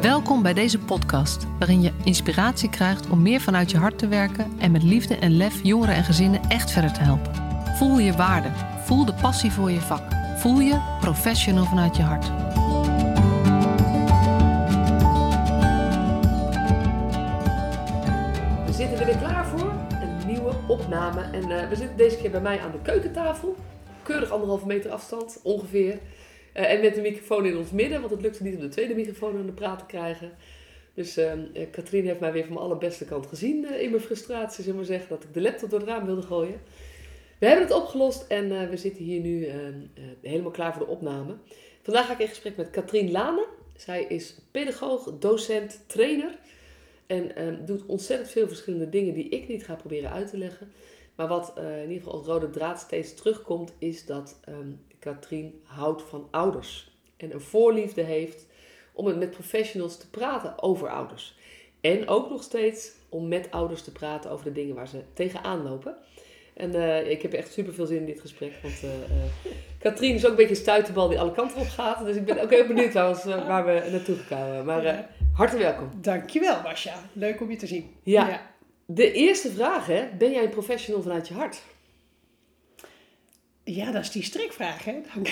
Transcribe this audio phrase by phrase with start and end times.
[0.00, 4.52] Welkom bij deze podcast, waarin je inspiratie krijgt om meer vanuit je hart te werken
[4.58, 7.34] en met liefde en lef jongeren en gezinnen echt verder te helpen.
[7.76, 8.48] Voel je waarde,
[8.84, 10.02] voel de passie voor je vak,
[10.36, 12.26] voel je professional vanuit je hart.
[18.66, 21.20] We zitten er weer klaar voor, een nieuwe opname.
[21.22, 23.56] En eh, we zitten deze keer bij mij aan de keukentafel.
[24.02, 25.98] Keurig anderhalve meter afstand, ongeveer.
[26.58, 28.94] Eh, en met de microfoon in ons midden, want het lukte niet om de tweede
[28.94, 30.30] microfoon aan de praat te krijgen.
[30.94, 31.32] Dus uh,
[31.70, 34.86] Katrien heeft mij weer van mijn allerbeste kant gezien uh, in mijn frustratie, zullen we
[34.86, 36.60] zeggen, dat ik de laptop door het raam wilde gooien.
[37.38, 39.48] We hebben het opgelost en we zitten hier nu
[40.22, 41.36] helemaal klaar voor de opname.
[41.82, 43.46] Vandaag ga ik in gesprek met Katrien Lane.
[43.76, 46.38] Zij is pedagoog, docent, trainer
[47.06, 50.72] en doet ontzettend veel verschillende dingen die ik niet ga proberen uit te leggen.
[51.14, 54.40] Maar wat in ieder geval als rode draad steeds terugkomt, is dat
[54.98, 56.96] Katrien houdt van ouders.
[57.16, 58.46] En een voorliefde heeft
[58.92, 61.36] om het met professionals te praten over ouders.
[61.80, 65.62] En ook nog steeds om met ouders te praten over de dingen waar ze tegenaan
[65.62, 65.96] lopen.
[66.54, 68.52] En uh, ik heb echt super veel zin in dit gesprek.
[68.62, 72.04] Want uh, uh, Katrien is ook een beetje een stuiterbal die alle kanten op gaat.
[72.04, 74.64] Dus ik ben ook heel benieuwd waar, waar we naartoe komen.
[74.64, 75.90] Maar hartelijk welkom.
[76.00, 76.94] Dankjewel, Basja.
[77.12, 77.94] Leuk om je te zien.
[78.02, 78.28] Ja.
[78.28, 78.40] ja.
[78.86, 80.08] De eerste vraag, hè.
[80.18, 81.62] Ben jij een professional vanuit je hart?
[83.74, 85.00] Ja, dat is die strikvraag, hè?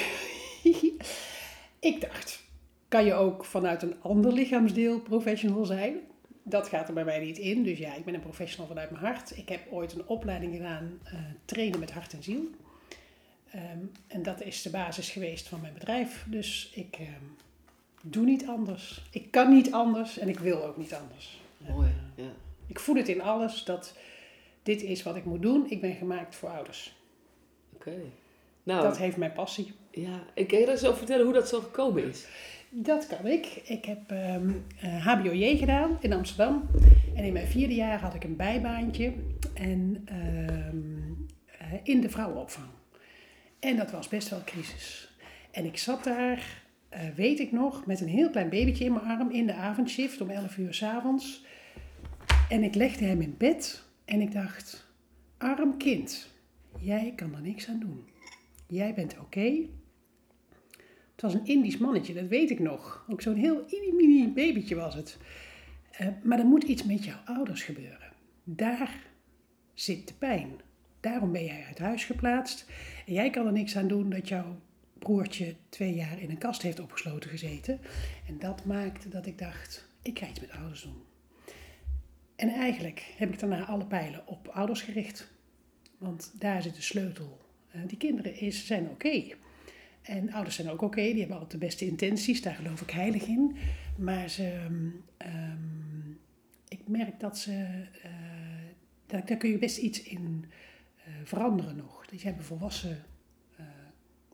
[1.91, 2.43] ik dacht,
[2.89, 5.97] kan je ook vanuit een ander lichaamsdeel professional zijn?
[6.43, 7.62] Dat gaat er bij mij niet in.
[7.62, 9.37] Dus ja, ik ben een professional vanuit mijn hart.
[9.37, 11.12] Ik heb ooit een opleiding gedaan, uh,
[11.45, 12.45] trainen met hart en ziel.
[13.55, 16.25] Um, en dat is de basis geweest van mijn bedrijf.
[16.28, 17.37] Dus ik um,
[18.03, 19.03] doe niet anders.
[19.11, 21.41] Ik kan niet anders en ik wil ook niet anders.
[21.56, 22.33] Mooi, en, uh, ja.
[22.67, 23.97] Ik voel het in alles dat
[24.62, 25.71] dit is wat ik moet doen.
[25.71, 26.97] Ik ben gemaakt voor ouders.
[27.75, 27.89] Oké.
[27.89, 28.12] Okay.
[28.67, 29.72] Nou, dat heeft mijn passie.
[29.91, 32.27] Ja, ik kan je dat zo vertellen hoe dat zo gekomen is?
[32.70, 33.47] Dat kan ik.
[33.64, 36.69] Ik heb um, uh, HBOJ gedaan in Amsterdam.
[37.14, 39.12] En in mijn vierde jaar had ik een bijbaantje
[39.55, 41.26] en, um,
[41.60, 42.66] uh, in de vrouwenopvang.
[43.59, 45.10] En dat was best wel crisis.
[45.50, 46.62] En ik zat daar,
[46.94, 50.21] uh, weet ik nog, met een heel klein babytje in mijn arm in de avondshift
[50.21, 51.44] om 11 uur s avonds.
[52.49, 54.87] En ik legde hem in bed en ik dacht,
[55.38, 56.28] arm kind,
[56.81, 58.15] jij kan er niks aan doen.
[58.66, 59.66] Jij bent oké.
[61.12, 63.06] Het was een Indisch mannetje, dat weet ik nog.
[63.09, 65.19] Ook zo'n heel mini babytje was het.
[66.00, 68.12] Uh, maar er moet iets met jouw ouders gebeuren.
[68.44, 69.06] Daar
[69.75, 70.50] zit de pijn.
[71.00, 72.66] Daarom ben jij uit huis geplaatst.
[73.06, 74.60] En jij kan er niks aan doen dat jouw
[74.99, 77.81] broertje twee jaar in een kast heeft opgesloten gezeten.
[78.28, 81.03] En dat maakte dat ik dacht, ik ga iets met ouders doen.
[82.37, 85.31] En eigenlijk heb ik daarna alle pijlen op ouders gericht.
[85.99, 87.46] Want daar zit de sleutel
[87.87, 89.22] die kinderen is, zijn oké.
[90.03, 93.26] En ouders zijn ook oké, die hebben altijd de beste intenties, daar geloof ik heilig
[93.26, 93.56] in.
[93.98, 94.66] Maar ze,
[95.19, 96.19] um,
[96.69, 98.10] ik merk dat ze, uh,
[99.06, 100.44] daar, daar kun je best iets in
[100.98, 102.06] uh, veranderen nog.
[102.06, 103.04] Dus je hebt volwassen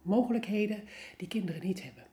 [0.03, 0.83] mogelijkheden
[1.17, 2.05] die kinderen niet hebben.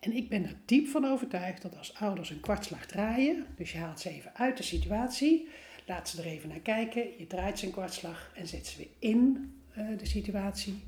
[0.00, 3.78] En ik ben er diep van overtuigd dat als ouders een kwartslag draaien, dus je
[3.78, 5.48] haalt ze even uit de situatie,
[5.86, 8.88] laat ze er even naar kijken, je draait ze een kwartslag en zet ze weer
[8.98, 10.84] in de situatie,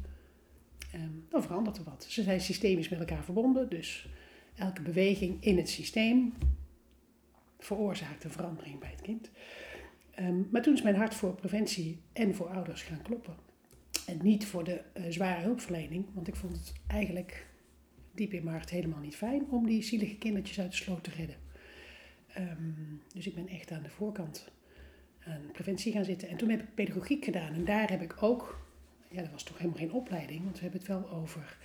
[0.94, 2.06] um, dan verandert er wat.
[2.08, 4.08] Ze zijn systemisch met elkaar verbonden, dus
[4.54, 6.32] elke beweging in het systeem
[7.58, 9.30] veroorzaakt een verandering bij het kind.
[10.20, 13.34] Um, maar toen is mijn hart voor preventie en voor ouders gaan kloppen.
[14.06, 17.46] En niet voor de uh, zware hulpverlening, want ik vond het eigenlijk
[18.14, 21.10] diep in mijn hart helemaal niet fijn om die zielige kindertjes uit de sloot te
[21.10, 21.36] redden.
[22.38, 24.52] Um, dus ik ben echt aan de voorkant
[25.26, 26.28] aan preventie gaan zitten.
[26.28, 27.54] En toen heb ik pedagogiek gedaan.
[27.54, 28.63] En daar heb ik ook
[29.14, 31.56] ja, dat was toch helemaal geen opleiding, want we hebben het wel over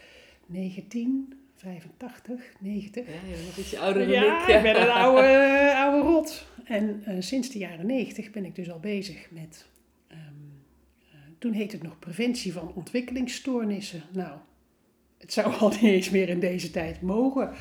[0.45, 3.07] 1985, 90.
[3.07, 4.47] Ja, je bent nog ietsje ouder dan ja, ik.
[4.47, 5.51] Ja, ik ben een oude,
[5.83, 6.47] oude rot.
[6.63, 9.67] En uh, sinds de jaren 90 ben ik dus al bezig met,
[10.11, 14.03] um, uh, toen heette het nog preventie van ontwikkelingsstoornissen.
[14.11, 14.39] Nou,
[15.17, 17.53] het zou al niet eens meer in deze tijd mogen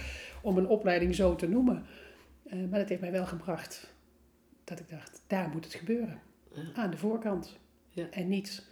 [0.42, 1.86] om een opleiding zo te noemen.
[2.46, 3.94] Uh, maar dat heeft mij wel gebracht
[4.64, 6.20] dat ik dacht, daar moet het gebeuren.
[6.54, 6.62] Ja.
[6.74, 7.58] Aan de voorkant.
[7.88, 8.10] Ja.
[8.10, 8.67] En niet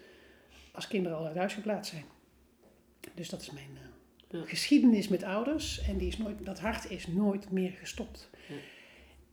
[0.76, 2.04] als kinderen al uit huis geplaatst zijn.
[3.14, 3.70] Dus dat is mijn
[4.30, 4.46] uh, ja.
[4.46, 5.80] geschiedenis met ouders.
[5.80, 8.30] En die is nooit, dat hart is nooit meer gestopt.
[8.48, 8.54] Ja.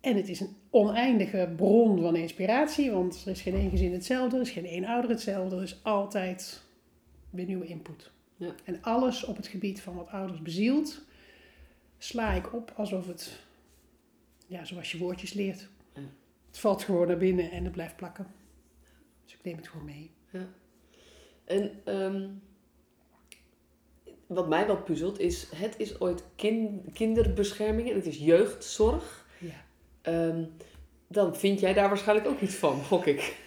[0.01, 2.92] En het is een oneindige bron van inspiratie.
[2.92, 4.36] Want er is geen één gezin hetzelfde.
[4.36, 5.56] Er is geen één ouder hetzelfde.
[5.56, 6.63] Er is altijd
[7.30, 8.12] weer nieuwe input.
[8.38, 8.56] Ja.
[8.63, 11.01] En alles op het gebied van wat ouders bezielt,
[11.98, 13.40] sla ik op alsof het,
[14.48, 15.69] ja, zoals je woordjes leert.
[16.48, 18.28] Het valt gewoon naar binnen en het blijft plakken.
[19.24, 20.12] Dus ik neem het gewoon mee.
[20.30, 20.48] Ja.
[21.45, 22.42] En um,
[24.28, 29.28] wat mij wel puzzelt is, het is ooit kin kinderbescherming en het is jeugdzorg.
[29.38, 29.66] Ja.
[30.01, 30.45] ehm,
[31.07, 33.38] dan vind jij daar waarschijnlijk ook iets van, gok ik.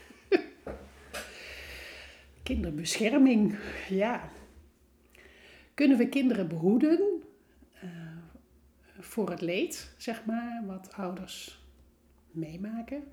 [2.42, 3.58] Kinderbescherming,
[3.88, 4.30] ja.
[5.74, 7.22] Kunnen we kinderen behoeden
[7.72, 7.90] eh,
[8.98, 11.64] voor het leed, zeg maar, wat ouders
[12.30, 13.04] meemaken?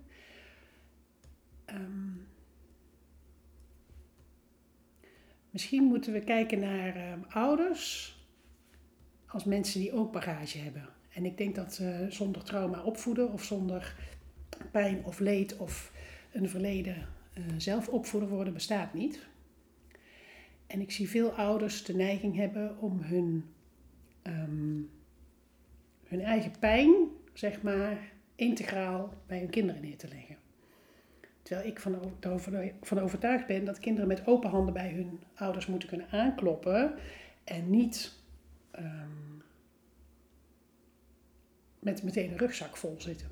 [1.66, 2.12] Ehm,
[5.54, 8.16] misschien moeten we kijken naar ehm, ouders
[9.28, 10.90] als mensen die ook bagage hebben.
[11.14, 13.96] En ik denk dat eh, zonder trauma opvoeden of zonder
[14.72, 15.92] pijn of leed of
[16.32, 19.26] een verleden eh, zelf opvoeden worden bestaat niet.
[20.68, 23.46] En ik zie veel ouders de neiging hebben om hun,
[24.22, 24.82] ehm,
[26.04, 26.96] hun eigen pijn,
[27.34, 30.43] zeg maar, integraal bij hun kinderen neer te leggen.
[31.44, 32.14] Terwijl ik van,
[32.82, 36.94] van overtuigd ben dat kinderen met open handen bij hun ouders moeten kunnen aankloppen
[37.44, 38.12] en niet
[38.80, 39.44] um,
[41.80, 43.28] met meteen een rugzak vol zitten.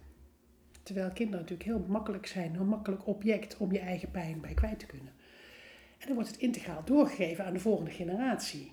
[0.83, 4.79] Terwijl kinderen natuurlijk heel makkelijk zijn, een makkelijk object om je eigen pijn bij kwijt
[4.79, 5.13] te kunnen.
[5.97, 8.71] En dan wordt het integraal doorgegeven aan de volgende generatie.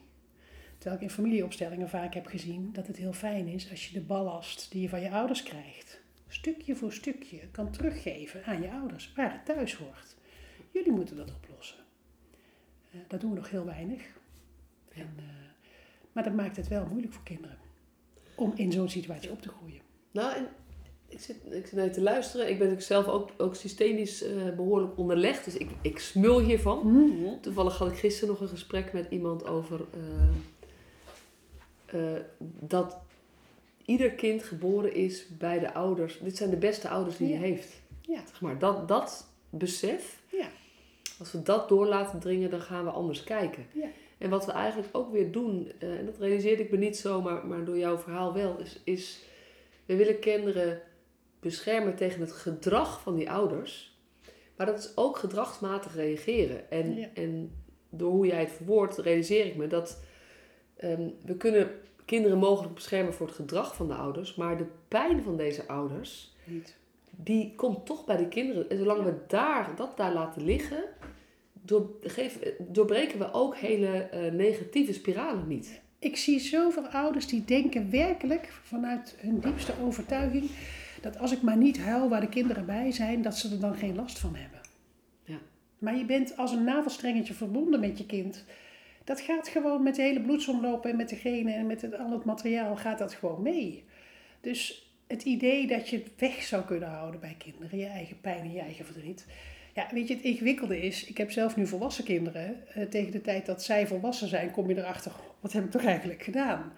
[0.78, 4.04] Terwijl ik in familieopstellingen vaak heb gezien dat het heel fijn is als je de
[4.04, 9.12] ballast die je van je ouders krijgt, stukje voor stukje kan teruggeven aan je ouders,
[9.16, 10.16] waar het thuis hoort.
[10.70, 11.78] Jullie moeten dat oplossen.
[12.94, 14.02] Uh, dat doen we nog heel weinig.
[14.88, 15.24] En, uh,
[16.12, 17.58] maar dat maakt het wel moeilijk voor kinderen
[18.34, 19.80] om in zo'n situatie op te groeien.
[20.10, 20.48] Nou, en
[21.08, 22.50] ik zit, ik zit naar te luisteren.
[22.50, 25.44] Ik ben ook zelf ook, ook systemisch uh, behoorlijk onderlegd.
[25.44, 26.86] Dus ik, ik smul hiervan.
[26.86, 29.86] Mm Toevallig had ik gisteren nog een gesprek met iemand over
[32.60, 32.98] dat
[33.88, 36.18] ieder kind geboren is bij de ouders.
[36.18, 37.34] Dit zijn de beste ouders die ja.
[37.34, 37.80] je heeft.
[38.00, 38.22] Ja.
[38.28, 40.48] Zeg maar, dat, dat besef, ja.
[41.18, 43.66] als we dat door laten dringen, dan gaan we anders kijken.
[43.72, 43.86] Ja.
[44.18, 47.46] En wat we eigenlijk ook weer doen, en dat realiseerde ik me niet zo, maar,
[47.46, 49.20] maar door jouw verhaal wel, is, is
[49.86, 50.80] we willen kinderen
[51.40, 53.96] beschermen tegen het gedrag van die ouders.
[54.56, 56.70] Maar dat is ook gedragsmatig reageren.
[56.70, 57.08] En, Ja.
[57.14, 57.52] en
[57.90, 60.02] door hoe jij het verwoordt, realiseer ik me dat
[60.76, 61.70] ehm, we kunnen
[62.08, 64.34] kinderen mogelijk beschermen voor het gedrag van de ouders.
[64.34, 66.76] Maar de pijn van deze ouders, Niet.
[67.10, 68.70] die komt toch bij de kinderen.
[68.70, 70.84] En zolang we daar, dat daar laten liggen,
[71.52, 75.80] door, geef, doorbreken we ook hele eh, negatieve spiralen niet.
[75.98, 80.50] Ik zie zoveel ouders die denken werkelijk vanuit hun diepste overtuiging
[81.00, 83.74] dat als ik maar niet huil waar de kinderen bij zijn, dat ze er dan
[83.74, 84.60] geen last van hebben.
[85.24, 85.38] Ja.
[85.78, 88.44] Maar je bent als een navelstrengetje verbonden met je kind.
[89.08, 92.10] Dat gaat gewoon met de hele bloedsomloop en met de genen en met het, al
[92.10, 93.84] het materiaal gaat dat gewoon mee.
[94.40, 98.40] Dus het idee dat je het weg zou kunnen houden bij kinderen, je eigen pijn
[98.40, 99.26] en je eigen verdriet.
[99.74, 102.68] Ja, weet je, het ingewikkelde is, ik heb zelf nu volwassen kinderen.
[102.68, 105.84] Eh, tegen de tijd dat zij volwassen zijn, kom je erachter, wat heb ik toch
[105.84, 106.72] eigenlijk gedaan?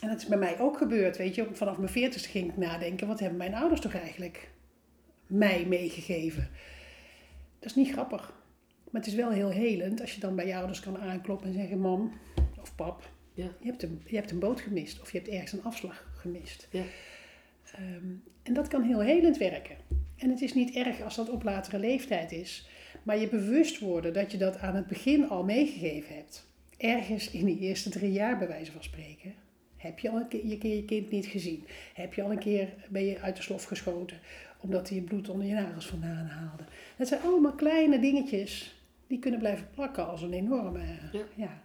[0.00, 1.46] En dat is bij mij ook gebeurd, weet je.
[1.52, 4.50] Vanaf mijn veertigste ging ik nadenken, wat hebben mijn ouders toch eigenlijk
[5.26, 6.48] mij meegegeven?
[7.58, 8.42] Dat is niet grappig.
[8.94, 11.52] Maar het is wel heel helend als je dan bij je ouders kan aankloppen en
[11.52, 12.12] zeggen, mam
[12.60, 13.48] of pap, Ja.
[13.60, 16.68] je, hebt een, je hebt een boot gemist of je hebt ergens een afslag gemist.
[16.70, 16.82] Ja.
[17.72, 18.06] Ehm,
[18.42, 19.76] en dat kan heel helend werken.
[20.16, 22.68] En het is niet erg als dat op latere leeftijd is.
[23.02, 26.46] Maar je bewust worden dat je dat aan het begin al meegegeven hebt.
[26.76, 29.34] Ergens in die eerste drie jaar, bij wijze van spreken.
[29.76, 31.64] Heb je al een keer je, keer je kind niet gezien?
[31.94, 34.18] Heb je al een keer ben je uit de slof geschoten
[34.60, 36.64] omdat hij het bloed onder je nagels vandaan haalde?
[36.96, 38.74] Dat zijn allemaal kleine dingetjes
[39.06, 40.80] die kunnen blijven plakken als een enorme
[41.12, 41.20] Ja.
[41.34, 41.62] ja.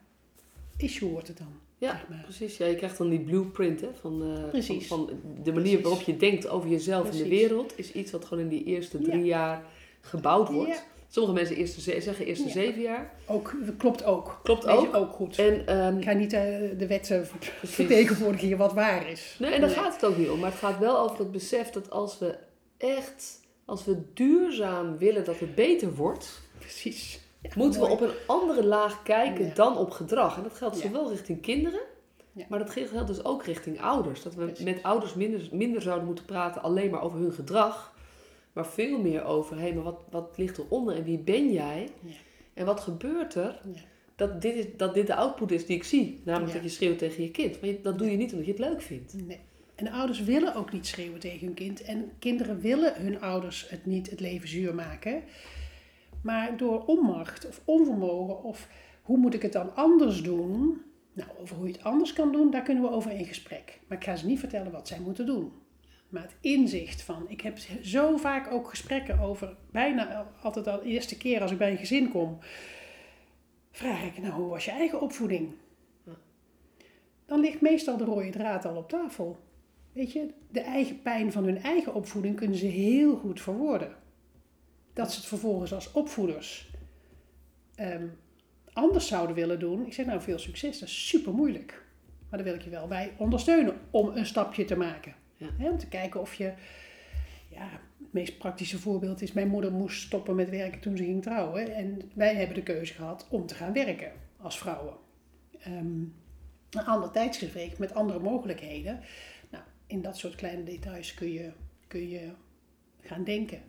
[0.78, 1.54] issue wordt het dan.
[1.78, 2.22] Ja, zeg maar.
[2.24, 2.58] precies.
[2.58, 5.06] Ja, je krijgt dan die blueprint hè, van, eh, van, van
[5.44, 5.82] de manier Precies.
[5.82, 7.74] waarop je denkt over jezelf en de wereld.
[7.80, 9.26] Is iets wat gewoon in die eerste drie Ja.
[9.26, 9.64] jaar
[10.02, 10.70] gebouwd wordt.
[10.70, 10.84] Ja.
[11.08, 12.52] Sommige mensen eerste, ze- zeggen eerste Ja.
[12.52, 13.14] zeven jaar.
[13.26, 14.40] Ook, dat klopt ook.
[14.44, 14.96] Klopt ook.
[14.96, 15.38] ook goed.
[15.40, 16.42] En, ehm, Ik ga niet eh,
[16.78, 17.22] de wet eh,
[17.64, 19.36] vertegenwoordigen hier wat waar is.
[19.40, 20.40] nee, en daar gaat het ook niet om.
[20.40, 22.38] Maar het gaat wel over het besef dat als we
[22.78, 27.20] echt, als we duurzaam willen dat het beter wordt, Precies.
[27.42, 29.54] Ja, moeten we op een andere laag kijken Ja.
[29.54, 30.38] dan op gedrag.
[30.38, 30.88] En dat geldt Ja.
[30.88, 31.80] zowel richting kinderen,
[32.50, 34.24] maar dat geldt dus ook richting ouders.
[34.24, 34.66] Dat we Precies.
[34.66, 37.94] met ouders minder, minder zouden moeten praten alleen maar over hun gedrag,
[38.54, 41.90] maar veel meer over, hé, maar wat, wat ligt eronder en wie ben jij?
[42.54, 43.62] En wat gebeurt er
[44.16, 46.22] dat dit, is, dat dit de output is die ik zie?
[46.26, 47.62] Namelijk dat je schreeuwt tegen je kind.
[47.62, 49.14] Maar dat doe je niet omdat je het leuk vindt.
[49.28, 49.40] Nee.
[49.76, 51.82] En de ouders willen ook niet schreeuwen tegen hun kind.
[51.82, 55.24] En kinderen willen hun ouders het niet het leven zuur maken.
[56.24, 58.68] Maar door onmacht of onvermogen of
[59.02, 60.82] hoe moet ik het dan anders doen?
[61.14, 63.80] Nou, over hoe je het anders kan doen, daar kunnen we over in gesprek.
[63.88, 65.52] Maar ik ga ze niet vertellen wat zij moeten doen.
[66.10, 70.86] Maar het inzicht van, ik heb zo vaak ook gesprekken over, bijna altijd al de
[70.86, 72.38] eerste keer als ik bij een gezin kom,
[73.72, 75.50] vraag ik, nou, hoe was je eigen opvoeding?
[77.26, 79.38] Dan ligt meestal de rode draad al op tafel.
[79.94, 83.96] weet je, de eigen pijn van hun eigen opvoeding kunnen ze heel goed verwoorden.
[85.00, 86.70] Dat ze het vervolgens als opvoeders
[87.76, 88.08] ehm,
[88.74, 89.86] anders zouden willen doen.
[89.86, 91.86] Ik zeg nou veel succes, dat is super moeilijk.
[92.30, 95.16] Maar daar wil ik je wel bij ondersteunen om een stapje te maken.
[95.36, 95.48] Ja.
[95.60, 96.54] Om te kijken of je,
[97.50, 101.22] ja, het meest praktische voorbeeld is, mijn moeder moest stoppen met werken toen ze ging
[101.22, 101.76] trouwen.
[101.76, 104.94] En wij hebben de keuze gehad om te gaan werken als vrouwen.
[105.60, 106.02] Ehm,
[106.70, 109.00] een ander tijdsgevecht met andere mogelijkheden.
[109.50, 111.52] Nou, in dat soort kleine details kun je,
[111.88, 112.32] kun je
[113.02, 113.62] gaan denken.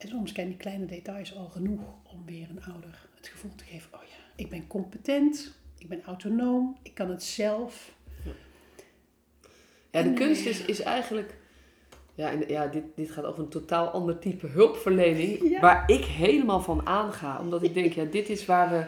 [0.00, 1.80] En soms zijn die kleine details al genoeg
[2.12, 6.02] om weer een ouder het gevoel te geven: oh ja, ik ben competent, ik ben
[6.04, 7.92] autonoom, ik kan het zelf.
[9.90, 11.38] Ja, de En, kunst eh, is, is eigenlijk...
[12.14, 15.38] Ja, en, ja dit, dit gaat over een totaal ander type hulpverlening.
[15.50, 15.60] Ja.
[15.60, 17.40] Waar ik helemaal van aanga.
[17.40, 18.86] Omdat ik denk, ja, dit is waar we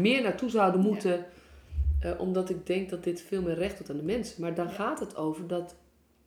[0.00, 1.24] meer naartoe zouden moeten.
[2.00, 4.40] eh, omdat ik denk dat dit veel meer recht doet aan de mensen.
[4.40, 5.74] Maar dan gaat het over dat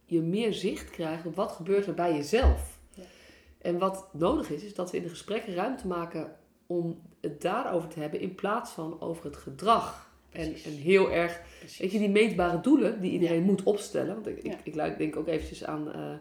[0.06, 2.80] je meer zicht krijgt op wat gebeurt er bij jezelf.
[3.62, 6.36] En wat nodig is, is dat we in de gesprekken ruimte maken
[6.68, 10.10] om het daarover te hebben in plaats van over het gedrag.
[10.32, 10.66] En, Precies.
[10.66, 11.78] en heel erg Precies.
[11.80, 13.46] Weet je, die meetbare doelen die iedereen Ja.
[13.46, 14.14] moet opstellen.
[14.14, 14.86] Want ik, Ja.
[14.86, 16.14] ik denk ook eventjes aan eh,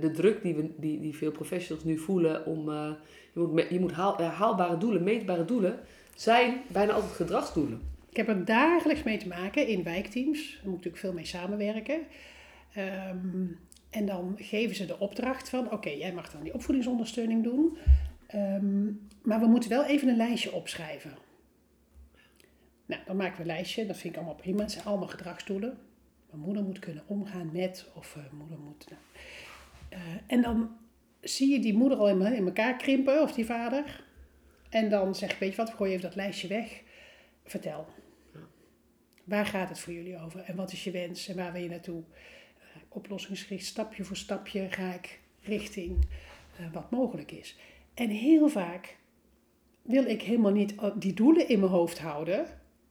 [0.00, 2.68] de druk die, we, die, die veel professionals nu voelen om...
[2.68, 2.90] eh,
[3.34, 5.78] je moet, je moet haal, ja, haalbare doelen, meetbare doelen,
[6.14, 7.80] zijn bijna altijd gedragsdoelen.
[8.10, 10.38] Ik heb er dagelijks mee te maken in wijkteams.
[10.40, 12.00] Daar moet ik natuurlijk veel mee samenwerken.
[12.74, 13.44] Ehm,
[13.90, 17.78] en dan geven ze de opdracht van, oké, jij mag dan die opvoedingsondersteuning doen.
[18.26, 18.84] Ehm,
[19.22, 21.12] maar we moeten wel even een lijstje opschrijven.
[22.86, 23.86] Nou, dan maken we een lijstje.
[23.86, 24.62] Dat vind ik allemaal prima.
[24.62, 25.78] Het zijn allemaal gedragsdoelen.
[26.30, 28.86] Mijn moeder moet kunnen omgaan met, of eh, moeder moet...
[28.90, 29.02] Nou.
[29.88, 30.76] Eh, en dan
[31.20, 34.04] zie je die moeder al in, elkaar krimpen, of die vader.
[34.68, 36.82] En dan zeg ik, weet je wat, gooi even dat lijstje weg.
[37.44, 37.86] Vertel.
[39.24, 40.40] Waar gaat het voor jullie over?
[40.40, 41.28] En wat is je wens?
[41.28, 42.02] En waar wil je naartoe?
[42.96, 45.96] Eh, oplossingsgericht, stapje voor stapje ga ik richting
[46.58, 47.56] eh, wat mogelijk is.
[47.94, 48.96] En heel vaak
[49.82, 52.46] wil ik helemaal niet die doelen in mijn hoofd houden.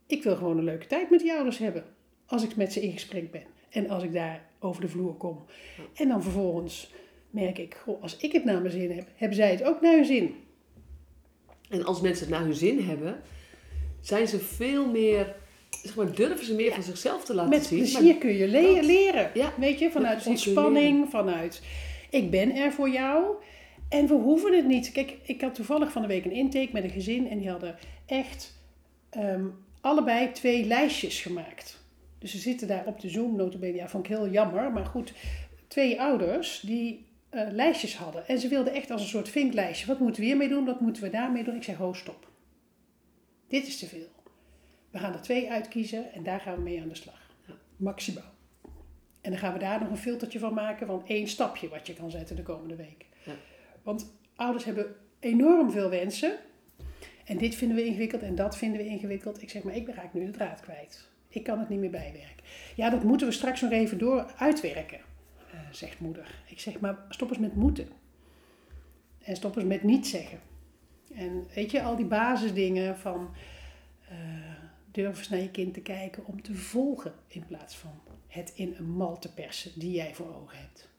[0.07, 1.83] Ik wil gewoon een leuke tijd met die ouders hebben.
[2.25, 3.43] Als ik met ze in gesprek ben.
[3.69, 5.45] En als ik daar over de vloer kom.
[5.93, 6.93] En dan vervolgens
[7.29, 10.05] merk ik, als ik het naar mijn zin heb, hebben zij het ook naar hun
[10.05, 10.35] zin.
[11.69, 13.21] En als mensen het naar hun zin hebben,
[14.01, 15.35] zijn ze veel meer...
[15.85, 16.73] Zeg maar, durven ze meer Ja.
[16.73, 17.77] van zichzelf te laten Met zien.
[17.77, 19.31] plezier Maar- kun je le- leren.
[19.33, 19.53] Ja.
[19.57, 21.61] Weet je, vanuit plezier ontspanning, vanuit
[22.09, 23.35] ik ben er voor jou.
[23.89, 24.91] En we hoeven het niet.
[24.91, 27.75] Kijk, ik had toevallig van de week een intake met een gezin en die hadden
[28.05, 28.53] echt
[29.09, 29.45] ehm,
[29.81, 31.83] allebei twee lijstjes gemaakt.
[32.19, 34.71] Dus ze zitten daar op de Zoom, notabene, ja, vond ik heel jammer.
[34.71, 35.13] Maar goed,
[35.67, 38.27] twee ouders die eh, lijstjes hadden.
[38.27, 39.87] En ze wilden echt als een soort vinklijstje.
[39.87, 40.65] Wat moeten we hiermee doen?
[40.65, 41.55] Wat moeten we daarmee doen?
[41.55, 42.27] Ik zei, ho, stop.
[43.47, 44.07] Dit is te veel.
[44.95, 47.29] We gaan er twee uitkiezen en daar gaan we mee aan de slag.
[47.75, 48.33] Maximaal.
[49.21, 51.93] En dan gaan we daar nog een filtertje van maken van één stapje wat je
[51.93, 53.05] kan zetten de komende week.
[53.25, 53.33] Ja.
[53.83, 56.37] Want ouders hebben enorm veel wensen.
[57.25, 59.41] En dit vinden we ingewikkeld en dat vinden we ingewikkeld.
[59.41, 61.07] Ik zeg maar, ik raak nu de draad kwijt.
[61.27, 62.45] Ik kan het niet meer bijwerken.
[62.75, 64.99] Ja, dat moeten we straks nog even door uitwerken,
[65.51, 66.43] eh, zegt moeder.
[66.47, 67.87] Ik zeg maar, stop eens met moeten.
[69.23, 70.39] En stop eens met niet zeggen.
[71.15, 73.29] En weet je, al die basisdingen van
[74.09, 74.44] eh,
[74.95, 78.75] durf eens naar je kind te kijken om te volgen in plaats van het in
[78.77, 80.89] een mal te persen die jij voor ogen hebt.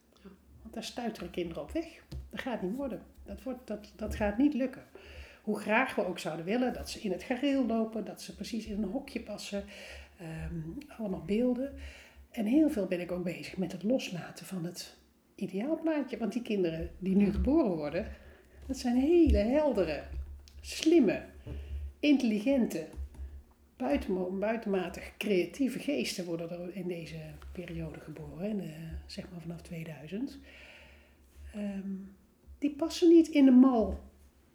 [0.61, 2.03] Want daar stuiteren kinderen op weg.
[2.29, 3.01] Dat gaat niet worden.
[3.23, 4.83] Dat, wordt, dat, dat gaat niet lukken.
[5.43, 8.65] Hoe graag we ook zouden willen dat ze in het gareel lopen, dat ze precies
[8.65, 9.63] in een hokje passen.
[10.17, 11.73] ehm, allemaal beelden.
[12.31, 14.97] En heel veel ben ik ook bezig met het loslaten van het
[15.35, 16.17] ideaalplaatje.
[16.17, 18.07] Want die kinderen die nu geboren worden,
[18.67, 20.03] dat zijn hele heldere,
[20.61, 21.23] slimme,
[21.99, 22.87] intelligente,
[23.77, 27.19] buitenmo- buitenmatig creatieve geesten worden er in deze
[27.51, 30.37] periode geboren, in de- zeg maar vanaf 2000.
[31.53, 31.91] Ehm,
[32.57, 33.99] die passen niet in de mal,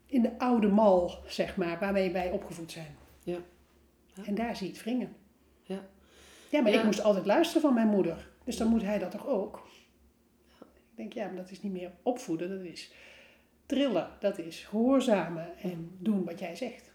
[0.06, 2.94] in de oude mal, zeg maar, waarmee wij opgevoed zijn.
[3.24, 3.38] Ja.
[4.14, 4.24] Ja.
[4.24, 5.16] En daar zie je het wringen.
[5.62, 5.80] Ja.
[6.50, 6.78] Ja, maar Ja.
[6.78, 8.30] ik moest altijd luisteren van mijn moeder.
[8.44, 9.66] Dus dan moet hij dat toch ook?
[10.60, 12.92] Ik denk, ja, maar dat is niet meer opvoeden, dat is
[13.66, 14.08] trillen.
[14.20, 16.91] Dat is gehoorzamen en doen wat jij zegt.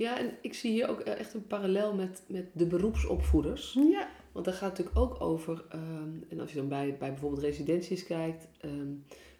[0.00, 3.72] Ja, en ik zie hier ook echt een parallel met, met de beroepsopvoeders.
[3.90, 4.08] Ja.
[4.32, 7.42] Want daar gaat het natuurlijk ook over, ehm, en als je dan bij, bij bijvoorbeeld
[7.42, 8.88] residenties kijkt, ehm,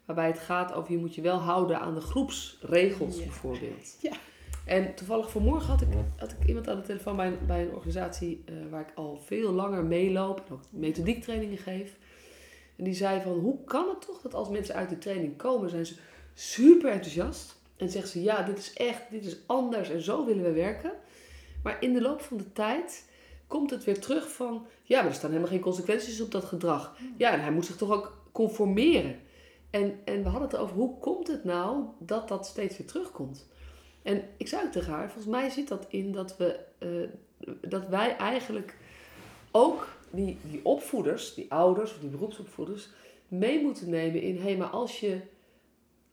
[0.04, 3.22] waarbij het gaat over je moet je wel houden aan de groepsregels Ja.
[3.24, 3.96] bijvoorbeeld.
[4.00, 4.12] Ja.
[4.66, 7.74] En toevallig vanmorgen had ik, had ik iemand aan de telefoon bij een, bij een
[7.74, 11.96] organisatie eh, waar ik al veel langer meeloop en ook methodiektrainingen geef.
[12.76, 15.70] En die zei van, hoe kan het toch dat als mensen uit die training komen,
[15.70, 15.94] zijn ze
[16.34, 17.59] super enthousiast.
[17.80, 20.92] En zeggen ze, ja, dit is echt, dit is anders en zo willen we werken.
[21.62, 23.08] Maar in de loop van de tijd
[23.46, 26.96] komt het weer terug van, ja, maar er staan helemaal geen consequenties op dat gedrag.
[27.16, 29.18] Ja, en hij moet zich toch ook conformeren.
[29.70, 33.48] En, en we hadden het over, hoe komt het nou dat dat steeds weer terugkomt?
[34.02, 36.88] En ik zei ook tegen haar, volgens mij zit dat in dat, we, eh,
[37.60, 38.76] dat wij eigenlijk
[39.50, 42.88] ook die, die opvoeders, die ouders of die beroepsopvoeders,
[43.28, 45.20] mee moeten nemen in, hé, hey, maar als je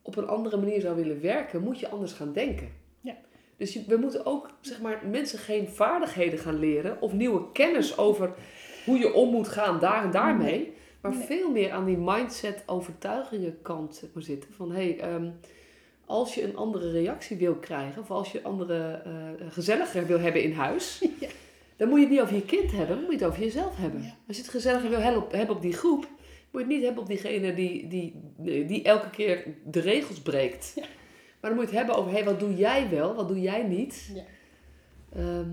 [0.08, 2.70] op een andere manier zou willen werken, moet je anders gaan denken.
[3.02, 3.16] Ja.
[3.58, 7.98] Dus je- we moeten ook zeg maar, mensen geen vaardigheden gaan leren of nieuwe kennis
[7.98, 8.34] over
[8.86, 10.74] hoe je om moet gaan daar en daarmee.
[11.02, 11.26] Maar Nee.
[11.26, 14.54] veel meer aan die mindset overtuigingen kant zeg maar, zitten.
[14.54, 15.30] Van hé, hey, ehm,
[16.06, 19.12] als je een andere reactie wil krijgen, of als je een andere eh,
[19.50, 21.28] gezelliger wil hebben in huis, Ja.
[21.76, 23.78] dan moet je het niet over je kind hebben, dan moet je het over jezelf
[23.78, 24.02] hebben.
[24.02, 24.16] Ja.
[24.28, 25.00] Als je het gezelliger wil
[25.32, 26.08] hebben op die groep,
[26.52, 28.16] moet je het niet hebben op diegene die, die,
[28.66, 30.72] die elke keer de regels breekt.
[30.76, 30.86] Ja.
[31.42, 33.42] Maar dan moet je het hebben over, hé, hey, wat doe jij wel, wat doe
[33.42, 34.12] jij niet?
[34.14, 34.24] Ja.
[35.22, 35.50] Ehm,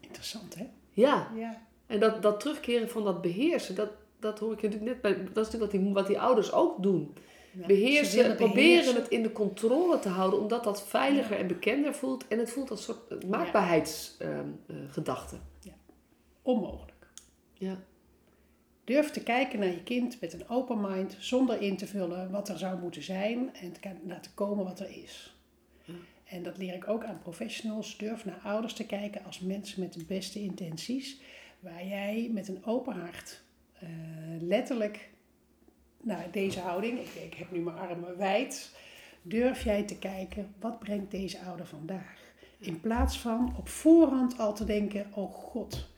[0.00, 0.66] Interessant, hè?
[0.90, 1.62] ja, Ja.
[1.86, 5.46] en dat, dat terugkeren van dat beheersen, dat, dat hoor ik natuurlijk net bij, dat
[5.46, 7.14] is natuurlijk wat die, wat die ouders ook doen.
[7.58, 12.28] Ja, beheersen, proberen het in de controle te houden, omdat dat veiliger en bekender voelt.
[12.28, 15.36] En het voelt als een soort maakbaarheidsgedachte.
[16.42, 17.06] Onmogelijk.
[17.52, 17.84] Ja.
[18.84, 22.48] Durf te kijken naar je kind met een open mind, zonder in te vullen wat
[22.48, 25.34] er zou moeten zijn en te laten komen wat er is.
[26.24, 27.96] En dat leer ik ook aan professionals.
[27.98, 31.20] Durf naar ouders te kijken als mensen met de beste intenties,
[31.60, 33.42] waar jij met een open hart
[33.78, 33.88] eh,
[34.40, 35.10] letterlijk,
[36.00, 38.76] nou deze houding, ik, ik heb nu mijn armen wijd,
[39.22, 42.22] durf jij te kijken wat brengt deze ouder vandaag.
[42.58, 45.88] In plaats van op voorhand al te denken, oh god,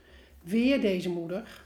[0.43, 1.66] weer deze moeder.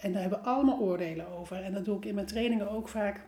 [0.00, 1.62] En daar hebben we allemaal oordelen over.
[1.62, 3.26] En dat doe ik in mijn trainingen ook vaak.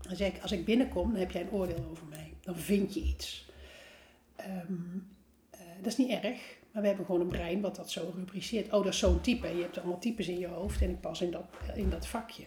[0.00, 2.32] Dan zeg ik, als ik binnenkom, dan heb jij een oordeel over mij.
[2.40, 3.50] Dan vind je iets.
[4.36, 4.72] Ehm,
[5.50, 8.66] eh, dat is niet erg, maar we hebben gewoon een brein wat dat zo rubriceert.
[8.66, 9.48] Oh, dat is zo'n type.
[9.56, 12.44] Je hebt allemaal types in je hoofd en ik pas in dat, in dat vakje.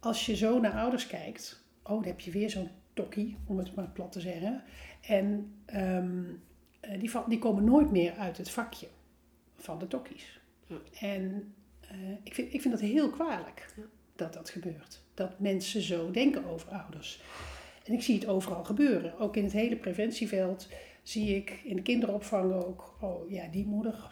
[0.00, 3.74] Als je zo naar ouders kijkt, oh, dan heb je weer zo'n tokkie, om het
[3.74, 4.62] maar plat te zeggen.
[5.00, 6.24] En ehm,
[6.80, 8.88] eh, die, die komen nooit meer uit het vakje
[9.56, 10.40] van de tokkies.
[10.66, 10.76] Ja.
[11.00, 11.54] En
[11.88, 13.82] eh, ik, vind, ik vind dat heel kwalijk Ja.
[14.16, 15.00] dat dat gebeurt.
[15.14, 17.20] Dat mensen zo denken over ouders.
[17.84, 19.18] En ik zie het overal gebeuren.
[19.18, 20.68] Ook in het hele preventieveld
[21.02, 24.10] zie ik, in de kinderopvang ook, oh ja, die moeder,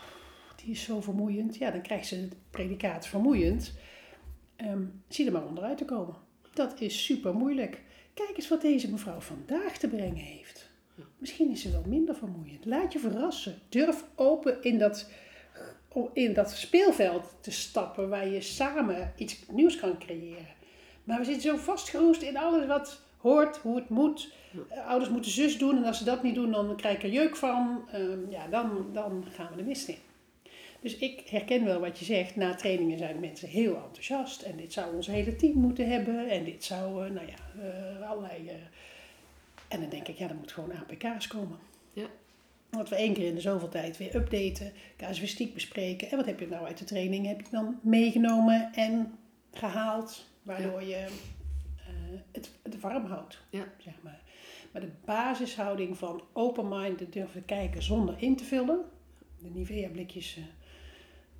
[0.56, 1.56] die is zo vermoeiend.
[1.56, 3.72] Ja, dan krijgt ze het predicaat vermoeiend.
[4.56, 6.14] Ehm, zie er maar onderuit te komen.
[6.54, 7.82] Dat is super moeilijk.
[8.14, 10.70] Kijk eens wat deze mevrouw vandaag te brengen heeft.
[11.18, 12.64] Misschien is ze wel minder vermoeiend.
[12.64, 13.58] Laat je verrassen.
[13.68, 15.10] Durf open in dat,
[16.12, 20.54] in dat speelveld te stappen waar je samen iets nieuws kan creëren.
[21.04, 24.32] Maar we zitten zo vastgeroest in alles wat hoort, hoe het moet.
[24.68, 27.10] Eh, Ouders moeten zus doen en als ze dat niet doen, dan krijg ik er
[27.10, 27.88] jeuk van.
[27.92, 29.98] Ehm, ja, dan, dan gaan we de mist in.
[30.80, 32.36] Dus ik herken wel wat je zegt.
[32.36, 34.42] Na trainingen zijn mensen heel enthousiast.
[34.42, 36.28] En dit zou ons hele team moeten hebben.
[36.28, 38.50] En dit zou, eh, nou ja, eh, allerlei...
[39.68, 41.58] en dan denk ik, ja, er moet gewoon APK's komen.
[41.92, 42.06] Ja.
[42.76, 46.10] Dat we één keer in de zoveel tijd weer updaten, casuïstiek bespreken.
[46.10, 49.18] En wat heb je nou uit de training heb je dan meegenomen en
[49.52, 51.86] gehaald, waardoor je eh,
[52.32, 53.38] het, het warm houdt.
[53.50, 53.64] Ja.
[53.78, 54.20] Zeg maar.
[54.72, 58.80] maar de basishouding van open-minded durven kijken zonder in te vullen.
[59.38, 60.42] De Nivea blikjes, eh,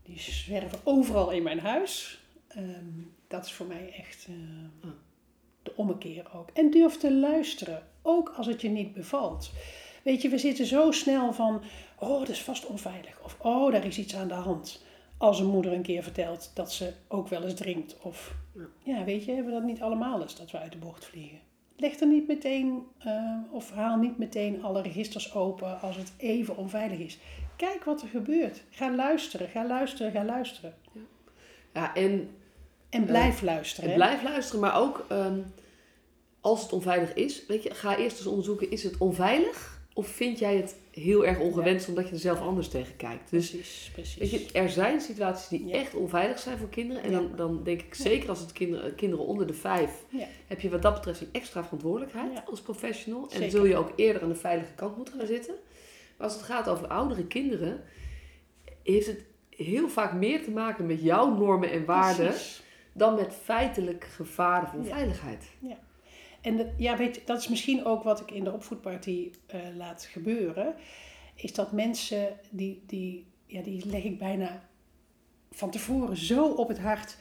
[0.02, 2.20] die zwerven overal in mijn huis.
[2.48, 2.84] Ehm,
[3.28, 4.34] dat is voor mij echt eh,
[4.82, 4.94] Ja.
[5.62, 6.50] de ommekeer ook.
[6.50, 9.50] En durf te luisteren, ook als het je niet bevalt.
[10.06, 11.62] Weet je, we zitten zo snel van,
[11.98, 13.20] oh, dat is vast onveilig.
[13.24, 14.82] Of, oh, daar is iets aan de hand.
[15.18, 17.96] Als een moeder een keer vertelt dat ze ook wel eens drinkt.
[18.02, 18.66] Of, Ja.
[18.82, 21.38] ja, weet je, hebben we dat niet allemaal eens, dat we uit de bocht vliegen.
[21.76, 26.56] Leg er niet meteen, eh, of haal niet meteen alle registers open als het even
[26.56, 27.18] onveilig is.
[27.56, 28.62] Kijk wat er gebeurt.
[28.70, 30.74] Ga luisteren, ga luisteren, ga luisteren.
[31.74, 32.30] ja, en
[32.90, 33.90] En blijf luisteren.
[33.90, 34.06] En hè?
[34.06, 35.38] blijf luisteren, maar ook ehm,
[36.40, 39.74] als het onveilig is, weet je, ga eerst eens onderzoeken, is het onveilig?
[39.96, 43.30] Of vind jij het heel erg ongewenst omdat je er zelf anders tegen kijkt?
[43.30, 44.16] Dus precies, precies.
[44.16, 45.74] weet je, er zijn situaties die Ja.
[45.74, 47.02] echt onveilig zijn voor kinderen.
[47.02, 49.90] En dan, dan denk ik zeker als het kinderen, kinderen onder de vijf,
[50.46, 53.22] heb je wat dat betreft een extra verantwoordelijkheid als professional.
[53.22, 53.50] En Zeker.
[53.50, 55.54] zul je ook eerder aan de veilige kant moeten gaan zitten.
[56.16, 57.80] Maar als het gaat over oudere kinderen,
[58.82, 62.62] heeft het heel vaak meer te maken met jouw normen en waarden Precies.
[62.92, 64.80] dan met feitelijk gevaren voor
[65.60, 65.78] Ja.
[66.46, 69.60] En dat, ja, weet je, dat is misschien ook wat ik in de opvoedparty eh,
[69.76, 70.74] laat gebeuren.
[71.34, 74.62] Is dat mensen, die, die, ja, die leg ik bijna
[75.50, 77.16] van tevoren zo op het hart.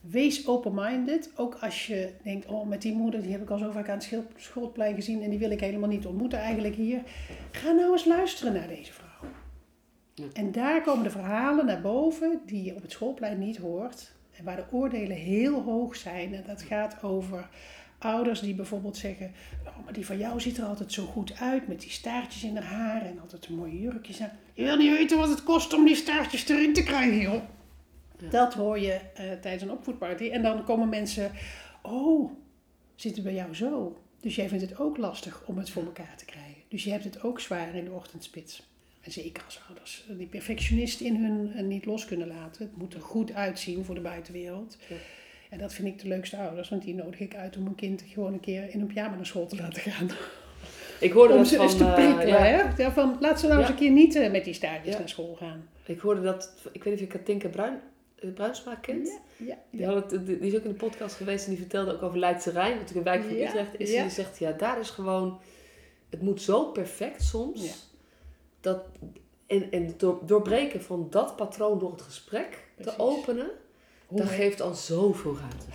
[0.00, 1.30] Wees open-minded.
[1.36, 3.98] Ook als je denkt, oh met die moeder, die heb ik al zo vaak aan
[3.98, 5.22] het schoolplein gezien.
[5.22, 7.02] En die wil ik helemaal niet ontmoeten eigenlijk hier.
[7.50, 9.30] Ga nou eens luisteren naar deze vrouw.
[10.14, 10.24] Ja.
[10.32, 14.12] En daar komen de verhalen naar boven die je op het schoolplein niet hoort.
[14.36, 16.34] En waar de oordelen heel hoog zijn.
[16.34, 17.48] En dat gaat over
[18.00, 19.32] ouders die bijvoorbeeld zeggen...
[19.66, 22.56] Oh, maar die van jou ziet er altijd zo goed uit met die staartjes in
[22.56, 24.30] haar haar en altijd mooie jurkjes aan.
[24.54, 27.42] Je wil niet weten wat het kost om die staartjes erin te krijgen, joh.
[28.18, 28.30] Ja.
[28.30, 30.30] Dat hoor je eh, tijdens een opvoedparty.
[30.30, 31.32] En dan komen mensen...
[31.82, 32.32] Oh,
[32.94, 34.02] zit het bij jou zo?
[34.20, 36.62] Dus jij vindt het ook lastig om het voor elkaar te krijgen.
[36.68, 38.62] Dus je hebt het ook zwaar in de ochtendspits.
[39.00, 42.64] En zeker als ouders die perfectionist in hun eh, niet los kunnen laten.
[42.64, 44.76] Het moet er goed uitzien voor de buitenwereld.
[44.88, 44.96] Ja.
[45.50, 48.02] En dat vind ik de leukste ouders, want die nodig ik uit om een kind
[48.06, 50.08] gewoon een keer in een pyjama naar school te laten gaan.
[51.00, 51.64] Ik hoorde Om dat ze van...
[51.64, 52.42] eens te eh, prikkelen, ja.
[52.42, 52.82] hè?
[52.82, 55.34] Ja, van, laat ze nou eens een keer niet eh, met die staartjes naar school
[55.34, 55.68] gaan.
[55.84, 56.52] Ik hoorde dat...
[56.72, 57.80] Ik weet niet of je Katinka Bruin,
[58.18, 59.20] eh, Bruinsma kent.
[59.36, 62.02] ja, Die, had het- die is ook in de podcast geweest en die vertelde ook
[62.02, 63.92] over Leidse Rijn, wat een wijk van Utrecht is.
[63.94, 65.40] En die zegt, ja, daar is gewoon...
[66.10, 67.88] Het moet zo perfect soms.
[68.60, 68.82] Dat,
[69.46, 69.94] en en
[70.26, 72.94] doorbreken van dat patroon door het gesprek Precies.
[72.94, 73.50] te openen,
[74.10, 75.66] dat geeft al zoveel ruimte.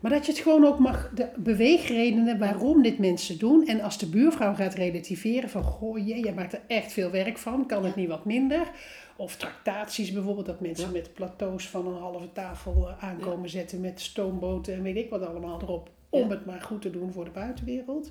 [0.00, 3.66] Maar dat je het gewoon ook mag, de beweegredenen waarom dit mensen doen.
[3.66, 7.38] En als de buurvrouw gaat relativeren van, goh, jee, jij maakt er echt veel werk
[7.38, 8.70] van, kan het niet wat minder?
[9.16, 10.92] Of tractaties bijvoorbeeld, dat mensen Ja.
[10.92, 15.26] met plateaus van een halve tafel eh, aankomen zetten met stoomboten en weet ik wat
[15.26, 15.90] allemaal erop.
[16.10, 16.28] Om Ja.
[16.28, 18.10] het maar goed te doen voor de buitenwereld.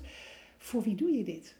[0.58, 1.54] Voor wie doe je dit?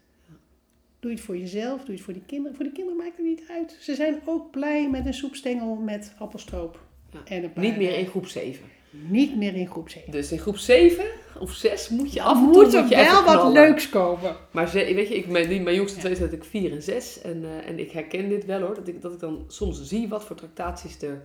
[0.99, 1.77] Doe je het voor jezelf?
[1.79, 2.55] Doe je het voor die kinderen?
[2.55, 3.77] Voor die kinderen maakt het niet uit.
[3.79, 6.79] Ze zijn ook blij met een soepstengel met appelstroop.
[7.25, 8.65] En paar, Niet meer in groep 7.
[8.89, 10.11] Niet meer in groep 7.
[10.11, 11.05] Dus in groep 7
[11.39, 14.35] of 6 moet je af en toe moet er wel wat leuks komen.
[14.51, 17.21] Maar ze, weet je, ik, mijn, mijn jongste twee zijn natuurlijk 4 en 6.
[17.21, 18.75] En, eh, en ik herken dit wel hoor.
[18.75, 21.21] Dat ik, dat ik dan soms zie wat voor tractaties er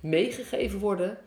[0.00, 1.18] meegegeven worden.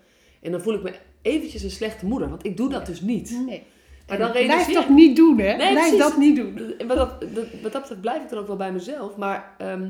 [0.42, 2.30] En dan voel ik me eventjes een slechte moeder.
[2.30, 3.42] Want ik doe dat dus niet.
[3.46, 3.64] Nee.
[4.08, 5.56] Maar dan blijf dat ik- niet doen, hè?
[5.56, 5.98] Nee, blijf precies.
[5.98, 6.74] dat niet doen.
[6.78, 9.16] En wat dat, dat, wat dat betreft blijf ik dan ook wel bij mezelf.
[9.16, 9.90] Maar ehm,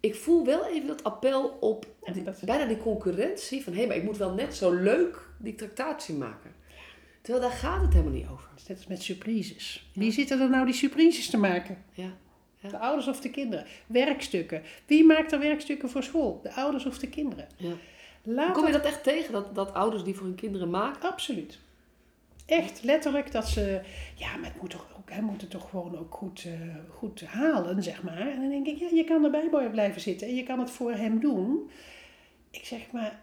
[0.00, 3.62] ik voel wel even dat appel op Ja, die- dat- bijna die concurrentie.
[3.64, 6.54] Van hé, maar ik moet wel net zo leuk die tractatie maken.
[7.22, 8.48] Terwijl daar gaat het helemaal niet over.
[8.68, 9.90] Net als met surprises.
[9.94, 11.84] Wie zitten er nou die surprises te maken?
[11.92, 12.12] Ja.
[12.60, 12.68] Ja.
[12.68, 13.66] De ouders of de kinderen?
[13.86, 14.62] Werkstukken.
[14.86, 16.40] Wie maakt er werkstukken voor school?
[16.42, 17.48] De ouders of de kinderen?
[17.56, 17.72] Ja.
[18.22, 19.32] Laat Kom je dat- echt tegen?
[19.32, 21.08] Dat, dat ouders die voor hun kinderen maken?
[21.10, 21.58] Absoluut.
[22.46, 23.80] Echt letterlijk dat ze...
[24.14, 26.52] Ja, maar het moet toch hij moet het toch gewoon ook goed, eh,
[26.90, 28.28] goed halen, zeg maar.
[28.30, 30.92] En dan denk ik, ja, je kan erbij blijven zitten en je kan het voor
[30.92, 31.70] hem doen.
[32.50, 33.20] Ik zeg maar,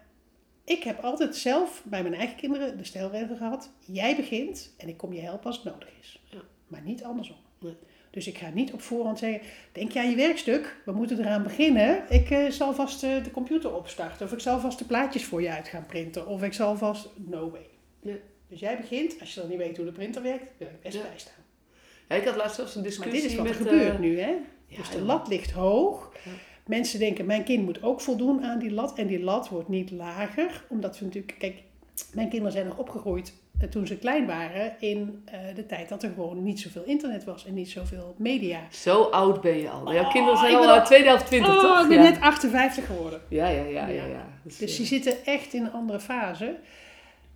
[0.64, 3.70] ik heb altijd zelf bij mijn eigen kinderen de stelregel gehad.
[3.84, 6.22] Jij begint en ik kom je helpen als het nodig is.
[6.30, 6.40] Ja.
[6.66, 7.36] Maar niet andersom.
[7.60, 7.76] Nee.
[8.10, 9.40] Dus ik ga niet op voorhand zeggen,
[9.72, 10.76] denk aan je werkstuk?
[10.84, 12.04] We moeten eraan beginnen.
[12.08, 14.26] Ik eh, zal vast eh, de computer opstarten.
[14.26, 16.26] Of ik zal vast de plaatjes voor je uit gaan printen.
[16.26, 17.08] Of ik zal vast...
[17.16, 17.66] No way.
[18.02, 18.20] Nee.
[18.48, 20.96] Dus jij begint, als je dan niet weet hoe de printer werkt, wil ik best
[20.96, 21.02] Ja.
[21.02, 21.44] bijstaan.
[22.08, 23.68] Ja, ik had laatst zelfs een discussie dit is wat er met...
[23.68, 24.34] gebeurt eh, nu, hè?
[24.66, 26.12] ja, dus de lat ligt hoog.
[26.24, 26.30] Ja.
[26.66, 28.98] Mensen denken, mijn kind moet ook voldoen aan die lat.
[28.98, 30.64] En die lat wordt niet lager.
[30.68, 31.34] Omdat we natuurlijk...
[31.38, 31.62] Kijk,
[32.12, 34.76] mijn kinderen zijn nog opgegroeid eh, toen ze klein waren...
[34.78, 38.60] in eh, de tijd dat er gewoon niet zoveel internet was en niet zoveel media.
[38.70, 39.92] Zo oud ben je al.
[39.92, 41.82] Jouw Oh, kinderen zijn al al- tweede helft 20, oh, toch?
[41.82, 43.20] ik ben net 58 geworden.
[43.28, 44.28] ja, ja, ja, ja.
[44.42, 46.56] Dus, die zitten echt in een andere fase.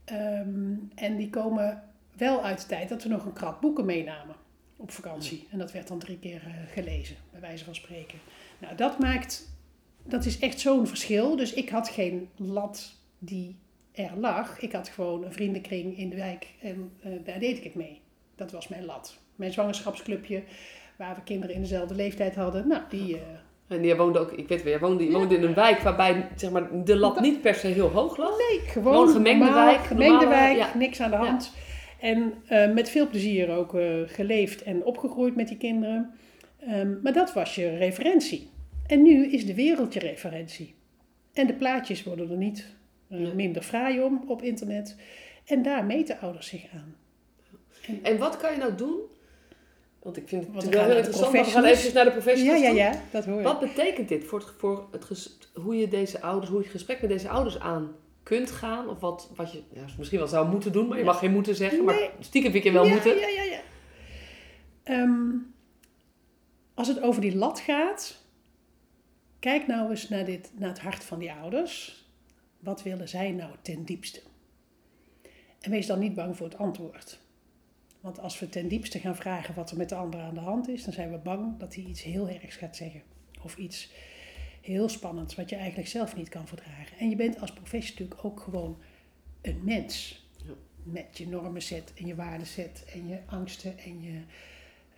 [0.04, 1.82] Ehm, en die komen
[2.16, 4.34] wel uit de tijd dat we nog een krat boeken meenamen
[4.80, 5.46] op vakantie.
[5.50, 8.18] En dat werd dan drie keer eh, gelezen, bij wijze van spreken.
[8.58, 9.48] Nou, dat maakt,
[10.04, 11.36] dat is echt zo'n verschil.
[11.36, 13.56] Dus ik had geen lat die
[13.92, 14.60] er lag.
[14.60, 18.00] Ik had gewoon een vriendenkring in de wijk en eh, daar deed ik het mee.
[18.36, 19.18] Dat was mijn lat.
[19.36, 20.42] Mijn zwangerschapsclubje,
[20.96, 22.68] waar we kinderen in dezelfde leeftijd hadden.
[22.68, 23.16] Nou, die...
[23.16, 25.16] eh, En jij woonde ook, ik weet weer, jij woonde, je Ja.
[25.18, 28.30] woonde in een wijk waarbij zeg maar, de lat niet per se heel hoog lag.
[28.38, 30.72] Nee, gewoon Gewoon gemengde normaal, wijk, Gemengde wijk, ja.
[30.76, 31.52] niks aan de hand.
[32.00, 36.14] En eh, met veel plezier ook eh, geleefd en opgegroeid met die kinderen.
[36.58, 38.50] Ehm, maar dat was je referentie.
[38.86, 40.74] En nu is de wereld je referentie.
[41.32, 42.66] En de plaatjes worden er niet
[43.08, 44.96] eh, minder fraai om op internet.
[45.44, 46.96] En daar meten ouders zich aan.
[48.02, 48.98] En wat kan je nou doen?
[50.02, 52.60] Want ik vind het natuurlijk wel heel interessant, maar we gaan even naar de professionals
[52.60, 53.44] Ja, ja, ja, dat hoor ik.
[53.44, 57.00] Wat betekent dit voor, het, voor het hoe je deze ouders, hoe je het gesprek
[57.00, 57.94] met deze ouders aan
[58.36, 58.88] kunt gaan?
[58.88, 61.54] Of wat, wat je ja, misschien wel zou moeten doen, maar je mag geen moeten
[61.54, 61.84] zeggen.
[61.84, 63.18] Maar stiekem vind je wel ja, moeten.
[63.18, 63.60] Ja, ja, ja.
[64.82, 65.30] Ehm,
[66.74, 68.24] als het over die lat gaat,
[69.38, 72.04] kijk nou eens naar, dit, naar het hart van die ouders.
[72.58, 74.20] Wat willen zij nou ten diepste?
[75.60, 77.18] En wees dan niet bang voor het antwoord.
[78.00, 80.68] Want als we ten diepste gaan vragen wat er met de ander aan de hand
[80.68, 83.02] is, dan zijn we bang dat hij iets heel ergs gaat zeggen.
[83.42, 83.90] Of iets
[84.60, 86.98] heel spannends, wat je eigenlijk zelf niet kan verdragen.
[86.98, 88.78] En je bent als professie natuurlijk ook gewoon
[89.40, 90.24] een mens.
[90.46, 90.52] Ja.
[90.82, 94.20] Met je normenset en je waardeset en je angsten en je...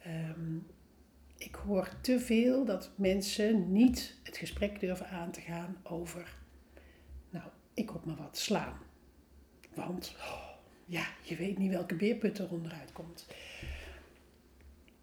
[0.02, 0.56] ehm,
[1.36, 6.36] ik hoor te veel dat mensen niet het gesprek durven aan te gaan over,
[7.30, 7.44] nou,
[7.74, 8.78] ik op maar wat slaan.
[9.74, 10.48] Want, oh,
[10.86, 13.26] ja, je weet niet welke beerput er onderuit komt.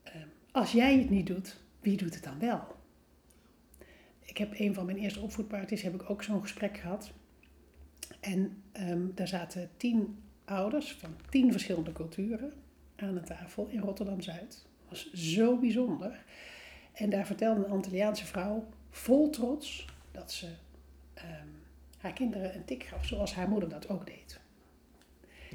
[0.03, 2.77] Ehm, als jij het niet doet, wie doet het dan wel?
[4.29, 7.11] Ik heb een van mijn eerste opvoedparties, heb ik ook zo'n gesprek gehad.
[8.19, 12.53] En ehm, daar zaten tien ouders van tien verschillende culturen
[12.95, 14.65] aan de tafel in Rotterdam-Zuid.
[14.79, 16.23] Dat was zo bijzonder.
[16.93, 20.47] En daar vertelde een Antilliaanse vrouw vol trots dat ze
[21.13, 21.47] ehm,
[21.97, 24.39] haar kinderen een tik gaf, zoals haar moeder dat ook deed.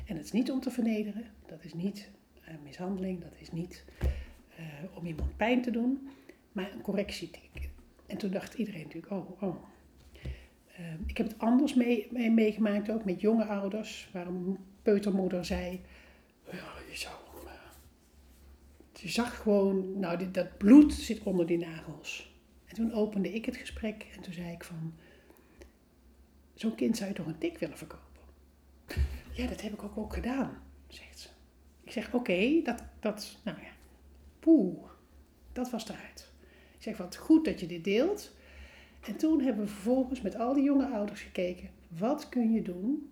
[0.07, 2.11] En het is niet om te vernederen, dat is niet
[2.49, 3.85] uh, mishandeling, dat is niet
[4.59, 6.09] uh, om iemand pijn te doen,
[6.53, 7.73] maar een correctietik.
[8.07, 9.57] En toen dacht iedereen natuurlijk, oh, oh.
[10.81, 15.45] Uh, ik heb het anders mee, mee, meegemaakt ook met jonge ouders, waar een peutermoeder
[15.45, 15.81] zei,
[16.51, 17.15] ja, je zou
[19.05, 22.35] je zag gewoon, nou, dit, dat bloed zit onder die nagels.
[22.67, 24.95] En toen opende ik het gesprek en toen zei ik van,
[26.55, 28.23] zo'n kind zou je toch een tik willen verkopen?
[29.33, 31.29] Ja, dat heb ik ook, ook gedaan, zegt ze.
[31.85, 33.71] Ik zeg, oké, dat, dat, nou ja,
[34.39, 34.89] poeh,
[35.53, 36.33] dat was eruit.
[36.85, 38.33] Zeg, wat goed dat je dit deelt.
[39.07, 43.11] En toen hebben we vervolgens met al die jonge ouders gekeken, wat kun je doen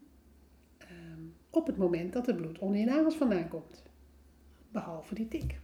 [0.80, 3.82] um, op het moment dat het bloed onder je nagels vandaan komt?
[4.72, 5.58] Behalve die tik.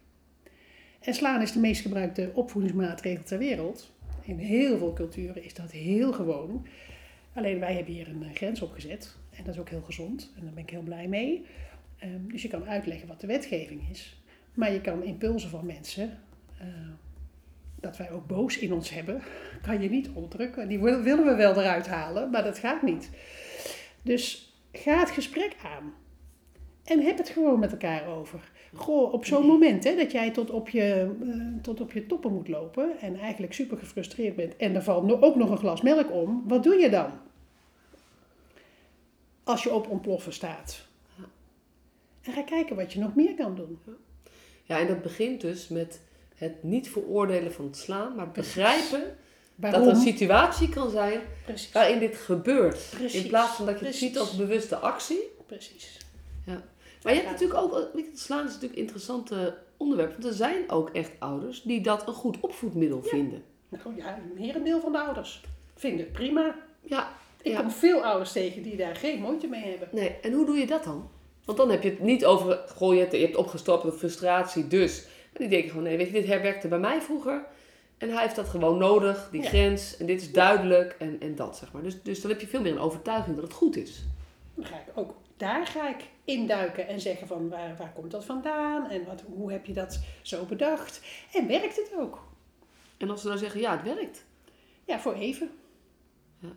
[1.00, 3.92] En slaan is de meest gebruikte opvoedingsmaatregel ter wereld.
[4.22, 6.66] In heel veel culturen is dat heel gewoon.
[7.32, 9.16] Alleen wij hebben hier een grens op gezet.
[9.30, 10.32] En dat is ook heel gezond.
[10.36, 11.46] En daar ben ik heel blij mee.
[12.04, 14.22] Um, dus je kan uitleggen wat de wetgeving is.
[14.54, 16.18] Maar je kan impulsen van mensen,
[16.62, 16.66] uh,
[17.80, 19.22] dat wij ook boos in ons hebben,
[19.62, 20.68] kan je niet onderdrukken.
[20.68, 23.10] Die willen we wel eruit halen, maar dat gaat niet.
[24.02, 25.94] Dus ga het gesprek aan.
[26.84, 28.50] En heb het gewoon met elkaar over.
[28.74, 32.32] Goh, op zo'n moment hè, dat jij tot op, je, uh, tot op je toppen
[32.32, 36.12] moet lopen en eigenlijk super gefrustreerd bent en er valt ook nog een glas melk
[36.12, 37.10] om, wat doe je dan?
[39.44, 40.86] Als je op ontploffen staat.
[42.22, 43.78] En ga kijken wat je nog meer kan doen.
[44.64, 46.00] Ja, en dat begint dus met
[46.38, 49.16] het niet veroordelen van het slaan, maar begrijpen
[49.54, 49.80] Waarom?
[49.80, 51.72] dat er een situatie kan zijn Precies.
[51.72, 52.86] waarin dit gebeurt.
[52.90, 53.22] Precies.
[53.22, 55.20] In plaats van dat je het ziet als bewuste actie.
[55.46, 55.98] Precies.
[56.46, 56.62] Ja.
[57.02, 59.30] Maar je hebt natuurlijk ook, het slaan is natuurlijk een interessant
[59.76, 60.10] onderwerp.
[60.10, 63.42] Want er zijn ook echt ouders die dat een goed opvoedmiddel vinden.
[63.68, 65.40] Nou ja, een merendeel van de ouders
[65.74, 66.54] vinden het prima.
[66.82, 67.60] Ja, Ik ja.
[67.60, 69.88] kom veel ouders tegen die daar geen moeite mee hebben.
[69.92, 71.10] Nee, en hoe doe je dat dan?
[71.44, 75.06] Want dan heb je het niet over, goh, je hebt, opgestopt door frustratie, dus.
[75.38, 77.44] Die denken gewoon, nee, weet je, dit herwerkte bij mij vroeger.
[77.98, 79.48] En hij heeft dat gewoon nodig, die Ja.
[79.48, 79.96] grens.
[79.96, 81.82] En dit is duidelijk en, en dat, zeg maar.
[81.82, 84.04] Dus, dus dan heb je veel meer een overtuiging dat het goed is.
[84.54, 88.24] Dan ga ik ook daar ga ik induiken en zeggen van waar, waar komt dat
[88.24, 91.00] vandaan en wat, hoe heb je dat zo bedacht.
[91.32, 92.26] En werkt het ook?
[92.96, 94.24] En als ze dan zeggen, ja, het werkt.
[94.84, 95.50] Ja, voor even.
[96.38, 96.48] Ja.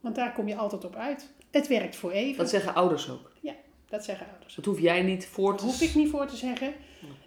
[0.00, 1.30] Want daar kom je altijd op uit.
[1.50, 2.38] Het werkt voor even.
[2.38, 3.29] Dat zeggen ouders ook.
[3.90, 4.54] Dat zeggen ouders.
[4.54, 5.64] Dat hoef jij niet voor te...
[5.64, 6.74] hoef ik niet voor te zeggen.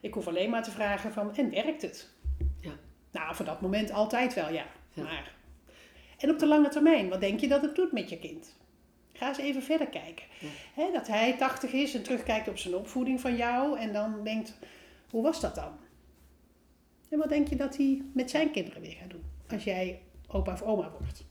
[0.02, 2.10] Ik hoef alleen maar te vragen van, en werkt het?
[2.60, 2.72] Ja.
[3.12, 4.66] Nou, voor dat moment altijd wel, ja.
[4.94, 5.04] Ja.
[5.04, 5.34] Maar.
[6.18, 8.56] En op de lange termijn, wat denk je dat het doet met je kind?
[9.14, 10.26] Ga eens even verder kijken.
[10.76, 10.92] Ja.
[10.92, 14.58] Dat hij 80 is en terugkijkt op zijn opvoeding van jou en dan denkt,
[15.10, 15.78] hoe was dat dan?
[17.10, 19.24] En wat denk je dat hij met zijn kinderen weer gaat doen?
[19.50, 21.26] Als jij opa of oma wordt.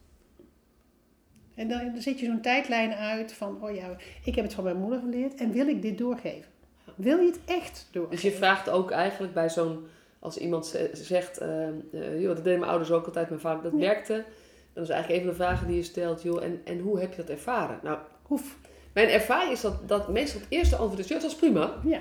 [1.55, 4.65] En dan, dan zet je zo'n tijdlijn uit van, oh ja, ik heb het van
[4.65, 6.51] mijn moeder geleerd en wil ik dit doorgeven?
[6.95, 8.23] Wil je het echt doorgeven?
[8.23, 9.87] Dus je vraagt ook eigenlijk bij zo'n...
[10.19, 13.63] Als iemand ze- zegt, eh, eh, joh, dat deden mijn ouders ook altijd, mijn vader,
[13.63, 13.79] dat Ja.
[13.79, 14.25] werkte.
[14.73, 17.11] Dan is eigenlijk een van de vragen die je stelt, joh, en, en hoe heb
[17.11, 17.79] je dat ervaren?
[17.83, 18.57] Nou, Hoef.
[18.93, 21.75] mijn ervaring is dat, dat meestal het eerste antwoord is, ja, dat is prima.
[21.85, 22.01] Ja,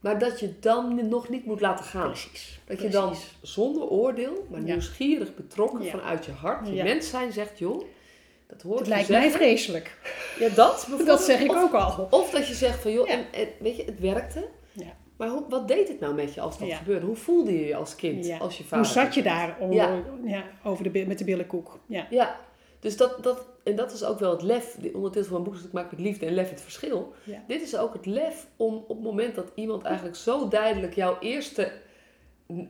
[0.00, 2.06] Maar dat je dan nog niet moet laten gaan.
[2.10, 2.60] precies.
[2.64, 4.66] Dat je dan zonder oordeel, maar Ja.
[4.66, 5.90] nieuwsgierig betrokken Ja.
[5.90, 7.82] vanuit je hart, je mens zijn, zegt, joh,
[8.50, 9.40] dat hoort Het lijkt mij zeggen.
[9.40, 9.96] vreselijk.
[10.38, 10.88] Ja, dat.
[11.06, 12.06] Dat zeg ik Of- ook al.
[12.10, 13.12] Of dat je zegt van, joh, Ja.
[13.12, 14.48] en, en, weet je, het werkte.
[14.72, 14.96] Ja.
[15.16, 16.76] Maar hoe, wat deed het nou met je als dat Ja.
[16.76, 17.06] gebeurde?
[17.06, 18.84] Hoe voelde je je als kind, als je vader...
[18.84, 19.56] Hoe zat je daar
[20.24, 20.44] Ja.
[20.64, 21.78] over de, met de billenkoek?
[21.86, 22.06] Ja.
[22.10, 22.36] Ja,
[22.80, 24.76] dus dat, dat, en dat is ook wel het lef.
[24.80, 27.12] De ondertitel van mijn boek is ik maak met liefde en lef het verschil.
[27.46, 31.16] Dit is ook het lef om op het moment dat iemand eigenlijk zo duidelijk jouw
[31.20, 31.72] eerste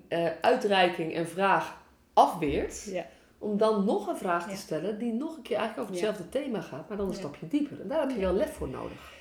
[0.08, 1.76] eh, uitreiking en vraag
[2.14, 3.06] afweert, Ja.
[3.40, 6.60] Om dan nog een vraag te stellen die nog een keer eigenlijk over hetzelfde thema
[6.60, 7.80] gaat, maar dan een stapje dieper.
[7.80, 9.12] En daar heb je wel lef voor nodig.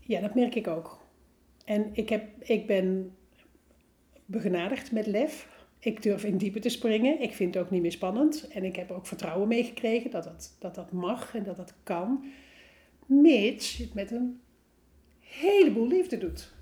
[0.00, 0.98] ja, dat merk ik ook.
[1.64, 3.16] En ik, heb, ik ben
[4.24, 5.48] begenadigd met lef.
[5.78, 7.20] Ik durf in diepe te springen.
[7.20, 8.48] Ik vind het ook niet meer spannend.
[8.48, 12.24] En ik heb ook vertrouwen meegekregen dat dat, dat dat mag en dat dat kan.
[13.06, 14.40] Mits je het met een
[15.20, 16.52] heleboel liefde doet.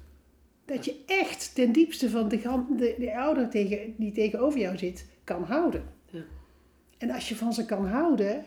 [0.64, 2.40] Dat je echt ten diepste van de,
[2.76, 5.95] de, de ouder tegen, die tegenover jou zit, kan houden.
[6.98, 8.44] En als je van ze kan houden,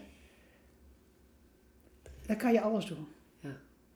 [2.25, 3.07] dan kan je alles doen.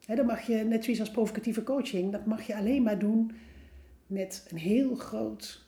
[0.06, 0.14] Ja.
[0.14, 3.32] Dan mag je, net zoals als provocatieve coaching, dat mag je alleen maar doen
[4.06, 5.66] met een heel groot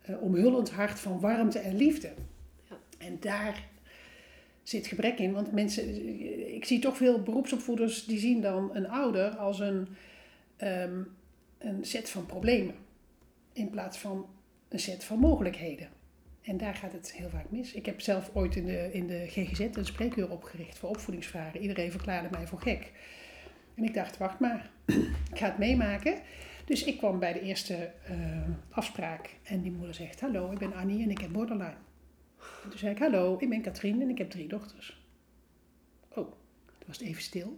[0.00, 2.12] eh, omhullend hart van warmte en liefde.
[2.68, 2.76] Ja.
[2.98, 3.66] En daar
[4.62, 9.30] zit gebrek in, want mensen, ik zie toch veel beroepsopvoeders die zien dan een ouder
[9.30, 9.88] als een,
[10.56, 11.02] ehm,
[11.58, 12.74] een set van problemen
[13.52, 14.26] in plaats van
[14.68, 15.88] een set van mogelijkheden.
[16.48, 17.72] En daar gaat het heel vaak mis.
[17.72, 21.60] Ik heb zelf ooit in de, in de GGZ een spreekuur opgericht voor opvoedingsvragen.
[21.60, 22.92] Iedereen verklaarde mij voor gek.
[23.74, 24.70] En ik dacht, wacht maar,
[25.32, 26.20] ik ga het meemaken.
[26.64, 28.16] Dus ik kwam bij de eerste eh,
[28.70, 31.76] afspraak en die moeder zegt, hallo, ik ben Annie en ik heb borderline.
[32.62, 35.06] En toen zei ik, hallo, ik ben Katrien en ik heb drie dochters.
[36.08, 37.56] Oh, toen was het even stil.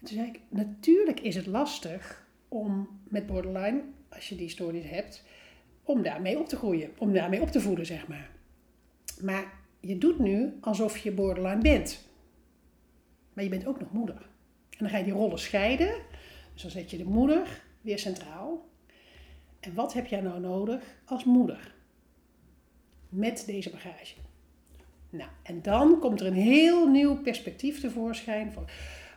[0.00, 4.88] En toen zei ik, natuurlijk is het lastig om met borderline, als je die stoornis
[4.88, 5.24] hebt,
[5.86, 8.30] om daarmee op te groeien, om daarmee op te voeden, zeg maar.
[9.20, 12.08] Maar je doet nu alsof je borderline bent.
[13.32, 14.16] Maar je bent ook nog moeder.
[14.70, 15.94] En dan ga je die rollen scheiden.
[16.52, 18.68] Dus dan zet je de moeder weer centraal.
[19.60, 21.74] En wat heb jij nou nodig als moeder?
[23.08, 24.14] Met deze bagage.
[25.10, 28.52] Nou, en dan komt er een heel nieuw perspectief tevoorschijn.
[28.52, 28.64] Van,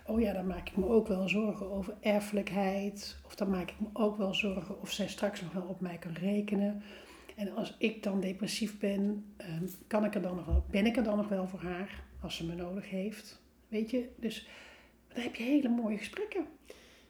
[0.10, 3.17] oh ja, dan maak ik me ook wel zorgen over erfelijkheid.
[3.26, 5.98] Of dan maak ik me ook wel zorgen of zij straks nog wel op mij
[5.98, 6.84] kan rekenen.
[7.36, 10.98] En als ik dan depressief ben, ehm, kan ik er dan nog wel, ben ik
[10.98, 13.41] er dan nog wel voor haar als ze me nodig heeft.
[13.67, 14.48] Weet je, dus
[15.08, 16.45] dan heb je hele mooie gesprekken.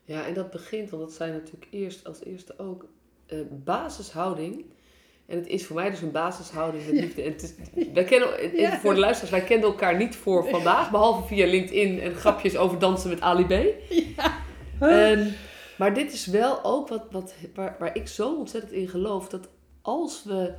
[0.05, 2.89] Ja, en dat begint, want dat zijn natuurlijk eerst als eerste ook
[3.25, 4.65] eh, basishouding.
[5.29, 7.21] En het is voor mij dus een basishouding met liefde.
[7.21, 7.53] En het is,
[7.93, 8.79] wij kennen, Ja.
[8.79, 12.79] voor de luisteraars, wij kenden elkaar niet voor vandaag, behalve via LinkedIn en grapjes over
[12.79, 13.51] dansen met Ali B.
[14.79, 15.35] En,
[15.77, 19.29] maar dit is wel ook wat, wat, waar, waar ik zo ontzettend in geloof.
[19.29, 19.49] Dat
[19.81, 20.53] als we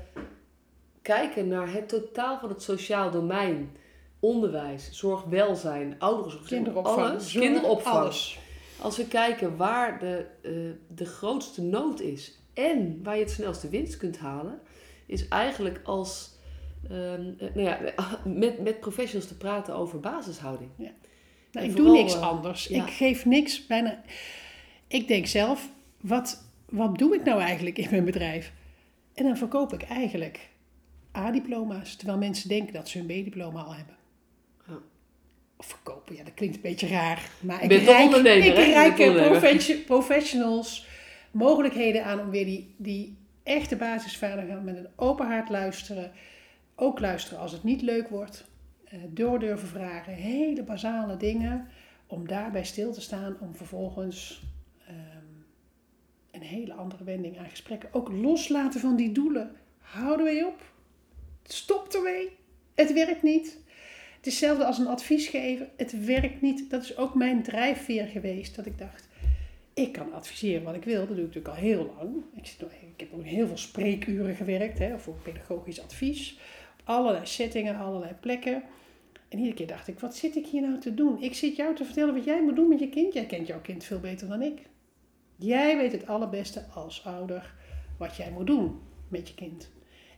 [1.03, 3.77] kijken naar het totaal van het sociaal domein,
[4.21, 7.97] onderwijs, zorg, welzijn, ouderenzorg, Kinderopvang, alles, kinderopvang.
[7.97, 8.39] alles.
[8.81, 10.53] Als we kijken waar de, eh,
[10.89, 14.61] de grootste nood is en waar je het snelste winst kunt halen,
[15.07, 16.39] is eigenlijk als
[16.91, 17.79] ehm, eh, nou ja,
[18.25, 20.71] met, met professionals te praten over basishouding.
[20.77, 20.91] Nou,
[21.53, 22.67] En ik vooral, doe niks eh, anders.
[22.67, 22.85] ja.
[22.87, 24.03] Ik geef niks bijna.
[24.87, 25.69] Ik denk zelf,
[26.01, 28.53] wat, wat doe ik nou eigenlijk in mijn bedrijf?
[29.15, 30.49] En dan verkoop ik eigenlijk
[31.17, 33.95] A-diploma's, terwijl mensen denken dat ze hun B-diploma al hebben.
[34.69, 34.75] Ja.
[35.57, 37.31] Of verkopen, ja, dat klinkt een beetje raar.
[37.41, 40.87] Maar ik ondernemer, ik profession- professionals
[41.31, 46.13] mogelijkheden aan om weer die, die echte basisvaardigheden met een open hart luisteren.
[46.75, 48.49] Ook luisteren als het niet leuk wordt.
[48.85, 50.13] eh, door durven vragen.
[50.13, 51.69] Hele basale dingen.
[52.07, 53.37] Om daarbij stil te staan.
[53.41, 54.43] Om vervolgens
[54.87, 54.97] ehm,
[56.31, 57.89] een hele andere wending aan gesprekken.
[57.93, 59.57] Ook loslaten van die doelen.
[59.79, 60.73] Houden wij op.
[61.43, 62.29] Stop ermee.
[62.75, 63.59] Het werkt niet.
[64.17, 65.69] Het is hetzelfde als een advies geven.
[65.77, 66.71] Het werkt niet.
[66.71, 68.57] Dat is ook mijn drijfveer geweest.
[68.57, 69.09] Dat ik dacht,
[69.75, 70.99] ik kan adviseren wat ik wil.
[70.99, 72.25] Dat doe ik natuurlijk al heel lang.
[72.35, 74.79] Ik, zit, ik heb ook heel veel spreekuren gewerkt.
[74.79, 76.39] Hè, voor pedagogisch advies.
[76.81, 78.63] Op allerlei settingen, allerlei plekken.
[79.29, 81.23] En iedere keer dacht ik, wat zit ik hier nou te doen?
[81.23, 83.13] Ik zit jou te vertellen wat jij moet doen met je kind.
[83.13, 84.59] Jij kent jouw kind veel beter dan ik.
[85.37, 87.55] Jij weet het allerbeste als ouder
[87.99, 88.79] wat jij moet doen
[89.09, 89.71] met je kind.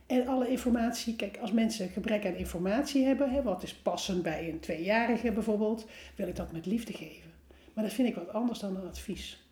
[0.05, 4.49] En alle informatie, kijk, als mensen gebrek aan informatie hebben, hè, wat is passend bij
[4.49, 5.85] een tweejarige bijvoorbeeld,
[6.15, 7.31] wil ik dat met liefde geven.
[7.73, 9.42] Maar dat vind ik wat anders dan een advies.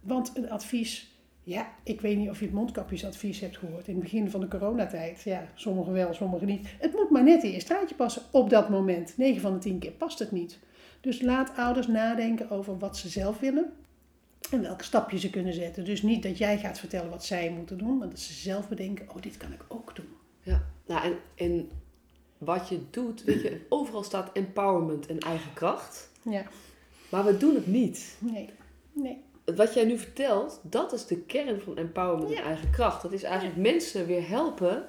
[0.00, 1.12] Want een advies,
[1.42, 4.48] ja, ik weet niet of je het mondkapjesadvies hebt gehoord in het begin van de
[4.48, 5.22] coronatijd.
[5.22, 6.68] Ja, sommigen wel, sommigen niet.
[6.78, 9.16] Het moet maar net in je straatje passen op dat moment.
[9.16, 10.58] 9 van de 10 keer past het niet.
[11.00, 13.72] Dus laat ouders nadenken over wat ze zelf willen
[14.50, 15.84] en welke stapjes ze kunnen zetten.
[15.84, 19.10] Dus niet dat jij gaat vertellen wat zij moeten doen, maar dat ze zelf bedenken,
[19.10, 20.08] oh, dit kan ik ook doen.
[20.42, 21.70] Ja, nou, en, en
[22.38, 26.10] wat je doet, weet je, overal staat empowerment en eigen kracht.
[26.22, 26.42] Ja,
[27.10, 28.16] Maar we doen het niet.
[28.18, 28.50] nee,
[28.92, 29.18] nee.
[29.56, 33.02] Wat jij nu vertelt, dat is de kern van empowerment en eigen kracht.
[33.02, 34.86] Dat is eigenlijk mensen weer helpen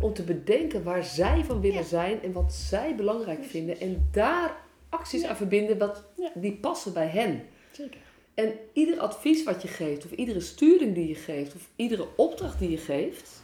[0.00, 1.82] om te bedenken waar zij van willen Ja.
[1.84, 3.52] zijn en wat zij belangrijk Precies.
[3.56, 3.80] vinden.
[3.80, 4.56] En daar
[4.88, 6.04] acties aan verbinden wat,
[6.34, 7.42] die passen bij hen.
[7.72, 8.00] Zeker.
[8.34, 12.58] En ieder advies wat je geeft, of iedere sturing die je geeft, of iedere opdracht
[12.58, 13.42] die je geeft,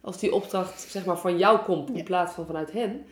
[0.00, 3.04] als die opdracht zeg maar van jou komt in plaats van vanuit hen,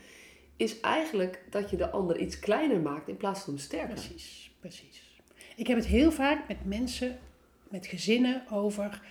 [0.57, 3.89] is eigenlijk dat je de ander iets kleiner maakt in plaats van hem sterker.
[3.95, 5.02] Precies, precies.
[5.63, 7.19] Ik heb het heel vaak met mensen,
[7.69, 9.03] met gezinnen over.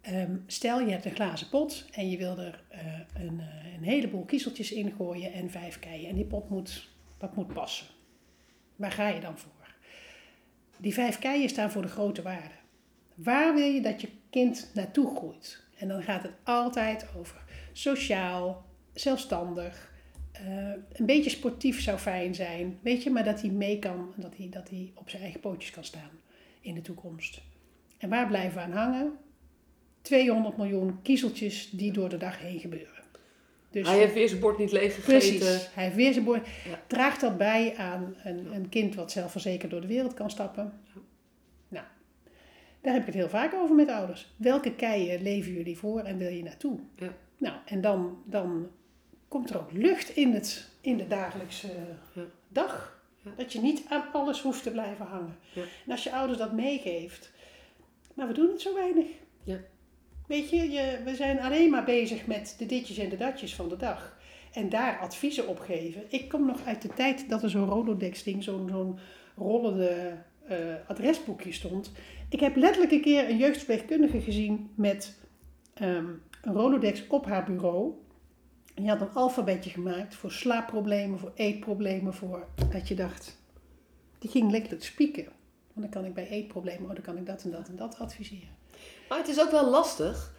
[0.00, 2.80] ehm, stel je hebt een glazen pot en je wil er eh,
[3.14, 6.08] een, eh, een heleboel kiezeltjes in gooien en vijf keien.
[6.08, 7.86] En die pot moet, dat moet passen.
[8.76, 9.74] Waar ga je dan voor?
[10.76, 12.54] Die vijf keien staan voor de grote waarde.
[13.14, 15.64] Waar wil je dat je kind naartoe groeit?
[15.78, 19.92] En dan gaat het altijd over sociaal, zelfstandig,
[20.44, 24.36] eh, een beetje sportief zou fijn zijn, weet je, maar dat hij mee kan, dat
[24.36, 26.10] hij, dat hij op zijn eigen pootjes kan staan
[26.60, 27.40] in de toekomst.
[27.98, 29.12] En waar blijven we aan hangen?
[30.02, 33.04] 200 miljoen kiezeltjes die door de dag heen gebeuren.
[33.70, 35.38] Dus, hij heeft weer zijn bord niet leeg gegeten.
[35.38, 36.46] Precies, hij heeft weer zijn bord.
[36.46, 36.82] Ja.
[36.86, 40.72] Draagt dat bij aan een, een kind wat zelfverzekerd door de wereld kan stappen?
[40.94, 41.00] Ja.
[41.68, 41.84] Nou,
[42.80, 44.34] daar heb ik het heel vaak over met ouders.
[44.36, 46.78] Welke keien leven jullie voor en wil je naartoe?
[46.96, 47.14] Ja.
[47.38, 48.70] Nou, en dan, dan
[49.36, 51.68] komt er ook lucht in, het, in de dagelijkse
[52.48, 53.00] dag.
[53.36, 55.36] Dat je niet aan alles hoeft te blijven hangen.
[55.54, 57.32] En als je ouders dat meegeeft,
[58.14, 59.06] maar we doen het zo weinig.
[59.44, 59.58] Ja.
[60.26, 63.68] Weet je, je, we zijn alleen maar bezig met de ditjes en de datjes van
[63.68, 64.18] de dag.
[64.52, 66.02] En daar adviezen op geven.
[66.08, 68.98] Ik kom nog uit de tijd dat er zo'n Rolodex-ding, zo'n zo'n
[69.36, 70.16] rollende
[70.50, 70.56] uh,
[70.86, 71.92] adresboekje stond.
[72.28, 75.18] Ik heb letterlijk een keer een jeugdverpleegkundige gezien met
[75.74, 76.06] ehm,
[76.42, 78.04] een Rolodex op haar bureau.
[78.76, 83.36] En die had een alfabetje gemaakt voor slaapproblemen, voor eetproblemen, voor dat je dacht,
[84.18, 85.24] die ging lekker spieken.
[85.72, 87.98] Want dan kan ik bij eetproblemen, oh, dan kan ik dat en dat en dat
[87.98, 88.48] adviseren.
[89.08, 90.34] Maar het is ook wel lastig,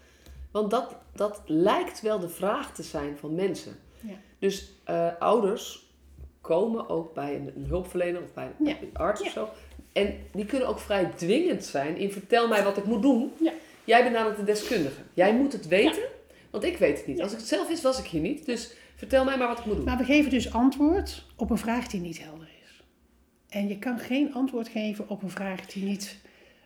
[0.52, 3.76] want dat, dat lijkt wel de vraag te zijn van mensen.
[4.00, 4.16] Ja.
[4.40, 5.86] Dus uh, ouders
[6.42, 9.50] komen ook bij een, een hulpverlener of bij een, arts of zo.
[9.92, 13.32] En die kunnen ook vrij dwingend zijn in vertel mij wat ik moet doen.
[13.84, 15.02] Jij bent namelijk de deskundige.
[15.14, 16.04] Jij moet het weten,
[16.60, 17.22] want ik weet het niet.
[17.22, 18.46] Als ik het zelf wist, was ik hier niet.
[18.46, 19.86] Dus vertel mij maar wat ik moet doen.
[19.86, 22.84] Maar we geven dus antwoord op een vraag die niet helder is.
[23.50, 26.18] En je kan geen antwoord geven op een vraag die niet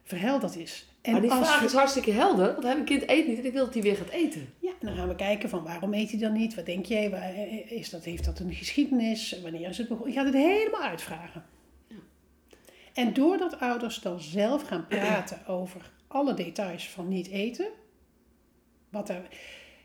[0.03, 0.85] verhelderd is.
[1.01, 3.65] En maar die vraag is hartstikke helder, want een kind eet niet en ik wil
[3.65, 4.53] dat hij weer gaat eten.
[4.59, 6.55] Ja, dan gaan we kijken van waarom eet hij dan niet?
[6.55, 7.09] Wat denk jij?
[7.09, 7.35] Waar,
[7.67, 9.39] is dat, heeft dat een geschiedenis?
[9.41, 10.13] Wanneer is het begonnen?
[10.13, 11.45] Je gaat het helemaal uitvragen.
[11.87, 11.95] Ja.
[12.93, 17.67] En doordat ouders dan zelf gaan praten over alle details van niet eten,
[18.89, 19.27] wat er,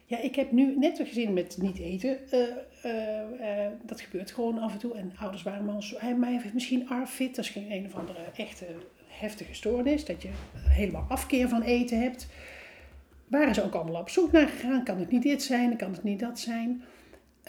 [0.09, 2.19] ja, ik heb nu net gezien met niet eten.
[2.33, 2.41] Uh,
[2.85, 4.95] uh, dat gebeurt gewoon af en toe.
[4.95, 5.97] En ouders waren maar zo.
[5.99, 8.67] Hij heeft misschien ARFID, dat is geen een of andere echte
[9.07, 10.29] heftige stoornis, dat je
[10.59, 12.27] helemaal afkeer van eten hebt.
[13.27, 14.85] Waren ze ook allemaal op zoek naar gegaan?
[14.85, 15.77] Kan het niet dit zijn?
[15.77, 16.83] Kan het niet dat zijn?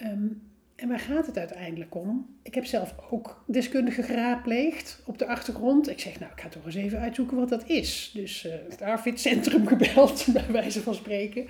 [0.02, 0.42] Um,
[0.76, 2.36] en waar gaat het uiteindelijk om?
[2.42, 5.88] Ik heb zelf ook deskundigen geraadpleegd op de achtergrond.
[5.88, 8.10] Ik zeg, nou, ik ga toch eens even uitzoeken wat dat is.
[8.14, 11.46] Dus het ARFID-centrum gebeld, bij wijze van spreken.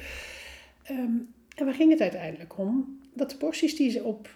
[0.90, 3.00] Um, en waar ging het uiteindelijk om?
[3.14, 4.28] Dat de porties die ze op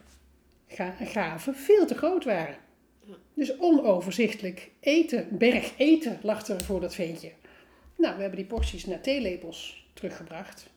[0.99, 2.57] gaven veel te groot waren.
[3.35, 7.33] Dus onoverzichtelijk eten, berg eten lag er voor dat ventje.
[7.97, 10.71] Nou, we hebben die porties naar theelepels teruggebracht.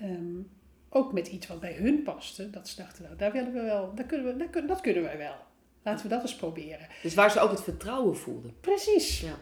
[0.00, 0.40] Ehm,
[0.88, 2.50] ook met iets wat bij hun paste.
[2.50, 5.18] Dat ze dachten, nou, daar willen we wel, dat kunnen, we, dat, dat kunnen wij
[5.18, 5.34] wel.
[5.82, 6.88] Laten we dat eens proberen.
[7.02, 8.54] Dus waar ze ook het vertrouwen voelden.
[8.60, 9.20] Precies.
[9.20, 9.38] Ja.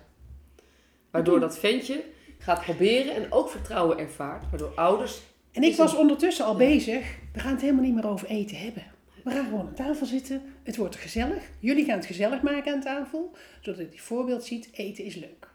[1.11, 2.05] Waardoor dat ventje
[2.39, 4.51] gaat proberen en ook vertrouwen ervaart.
[4.51, 5.23] Waardoor ouders...
[5.59, 7.17] En ik was ondertussen al bezig.
[7.33, 8.83] We gaan het helemaal niet meer over eten hebben.
[9.25, 10.43] We gaan gewoon aan tafel zitten.
[10.63, 11.51] Het wordt gezellig.
[11.59, 13.33] Jullie gaan het gezellig maken aan tafel.
[13.61, 14.69] Zodat je die voorbeeld ziet.
[14.73, 15.49] Eten is leuk.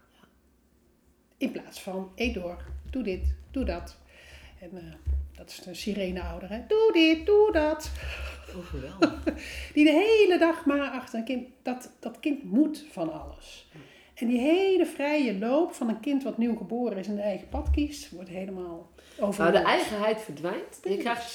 [1.36, 2.64] In plaats van eet door.
[2.90, 3.34] Doe dit.
[3.50, 3.96] Doe dat.
[4.60, 4.80] En uh,
[5.36, 6.50] dat is de sirene-ouder.
[6.50, 6.60] Hè?
[6.68, 7.26] Doe dit.
[7.26, 7.90] Doe dat.
[8.56, 8.74] Oh,
[9.74, 11.48] die de hele dag maar achter een kind.
[11.62, 13.68] Dat, dat kind moet van alles.
[14.14, 17.48] En die hele vrije loop van een kind wat nieuw geboren is en de eigen
[17.48, 20.80] pad kiest, wordt helemaal nou, de eigenheid verdwijnt.
[20.82, 21.30] Je krijgt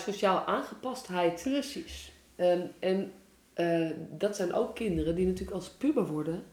[0.00, 1.42] sociaal aangepastheid.
[1.42, 2.12] Precies.
[2.36, 3.12] Um, en
[3.56, 6.44] uh, dat zijn ook kinderen die natuurlijk als puber worden.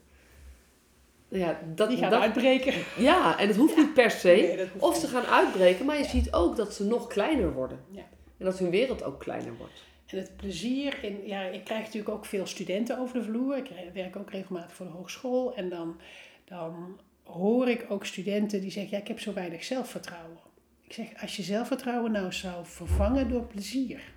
[1.28, 2.74] Ja, dat, die gaan dat, uitbreken.
[2.98, 4.68] Ja, en het hoeft niet per se.
[4.78, 7.80] of ze gaan uitbreken, maar je ziet ook dat ze nog kleiner worden.
[7.92, 8.04] Ja.
[8.38, 9.86] En dat hun wereld ook kleiner wordt.
[10.06, 13.58] En het plezier in, ja, ik krijg natuurlijk ook veel studenten over de vloer.
[13.58, 15.56] Ik werk ook regelmatig voor de hogeschool.
[15.56, 16.00] En dan,
[16.46, 20.47] dan hoor ik ook studenten die zeggen: Ja, ik heb zo weinig zelfvertrouwen.
[20.88, 24.14] Ik zeg, als je zelfvertrouwen nou zou vervangen door plezier,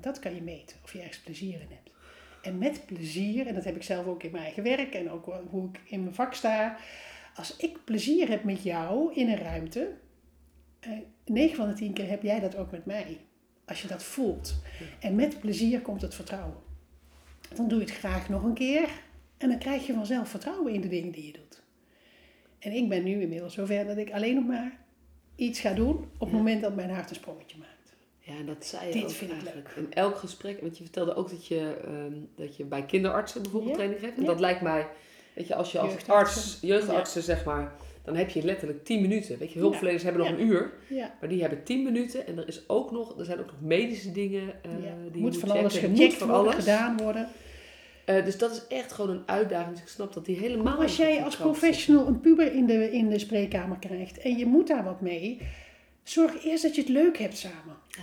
[0.00, 1.90] dat kan je meten, of je ergens plezier in hebt.
[2.42, 5.34] En met plezier, en dat heb ik zelf ook in mijn eigen werk en ook
[5.50, 6.76] hoe ik in mijn vak sta.
[7.34, 9.90] Als ik plezier heb met jou in een ruimte,
[10.80, 10.90] eh,
[11.24, 13.20] 9 van de 10 keer heb jij dat ook met mij.
[13.64, 14.62] Als je dat voelt.
[15.00, 16.56] En met plezier komt het vertrouwen.
[17.54, 18.88] Dan doe je het graag nog een keer.
[19.38, 21.62] En dan krijg je vanzelf vertrouwen in de dingen die je doet.
[22.58, 24.83] En ik ben nu inmiddels zover dat ik alleen nog maar
[25.36, 27.72] iets ga doen op het moment dat mijn hart een sprongetje maakt.
[28.18, 29.68] Ja, en dat zei je Dit ook vind ik leuk.
[29.76, 33.74] In elk gesprek, want je vertelde ook dat je, um, dat je bij kinderartsen bijvoorbeeld
[33.74, 34.16] training geeft.
[34.16, 34.86] En dat lijkt mij,
[35.32, 37.72] weet je, als je als arts, jeugdartsen zeg maar,
[38.04, 39.38] dan heb je letterlijk 10 minuten.
[39.38, 40.72] Weet je, hulpverleners hebben nog een uur,
[41.20, 42.26] maar die hebben 10 minuten.
[42.26, 45.50] En er, is ook nog, er zijn ook nog medische dingen uh, die moet van
[45.50, 46.54] alles gecheckt worden, alles.
[46.54, 47.28] gedaan worden.
[48.04, 49.72] Eh, dus dat is echt gewoon een uitdaging.
[49.72, 50.64] Dus ik snap dat die helemaal...
[50.64, 54.46] Maar als jij als professional een puber in de, in de spreekkamer krijgt en je
[54.46, 55.40] moet daar wat mee,
[56.02, 57.76] zorg eerst dat je het leuk hebt samen.
[57.88, 58.02] Ja.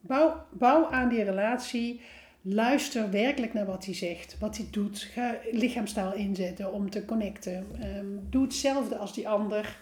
[0.00, 2.00] Bouw, bouw aan die relatie.
[2.42, 4.98] Luister werkelijk naar wat hij zegt, wat hij doet.
[4.98, 7.66] Ga lichaamstaal inzetten om te connecten.
[7.80, 9.78] Ehm, doe hetzelfde als die ander.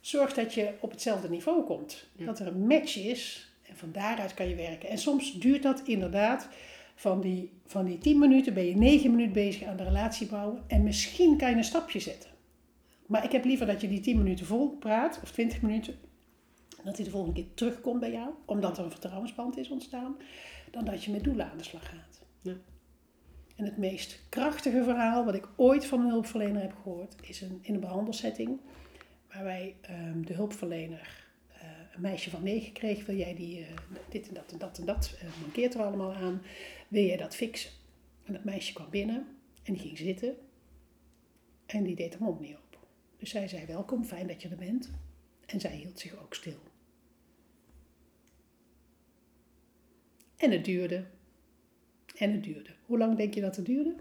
[0.00, 2.08] Zorg dat je op hetzelfde niveau komt.
[2.16, 2.24] Ja.
[2.24, 4.88] Dat er een match is en van daaruit kan je werken.
[4.88, 6.48] En soms duurt dat inderdaad
[6.94, 10.62] van die, van die 10 minuten ben je 9 minuten bezig aan de relatie bouwen.
[10.66, 12.30] En misschien kan je een stapje zetten.
[13.06, 15.94] Maar ik heb liever dat je die 10 minuten vol praat, of 20 minuten.
[16.84, 20.16] Dat hij de volgende keer terugkomt bij jou, omdat er een vertrouwensband is ontstaan.
[20.70, 22.22] Dan dat je met doelen aan de slag gaat.
[22.40, 22.54] Ja.
[23.56, 27.58] En het meest krachtige verhaal wat ik ooit van een hulpverlener heb gehoord, is een,
[27.62, 28.60] in een behandelsetting.
[29.32, 31.31] Waarbij ehm, de hulpverlener
[31.92, 33.06] een meisje van negen kreeg.
[33.06, 33.66] Wil jij die, eh,
[34.08, 36.42] dit en dat en dat en dat, eh, mankeert er allemaal aan.
[36.88, 37.70] Wil jij dat fixen?
[38.24, 39.26] En dat meisje kwam binnen
[39.62, 40.36] en die ging zitten.
[41.66, 42.80] En die deed haar mond niet open.
[43.18, 44.90] Dus zij zei welkom, fijn dat je er bent.
[45.46, 46.58] En zij hield zich ook stil.
[50.36, 51.04] En het duurde.
[52.16, 52.70] En het duurde.
[52.86, 53.94] Hoe lang denk je dat het duurde?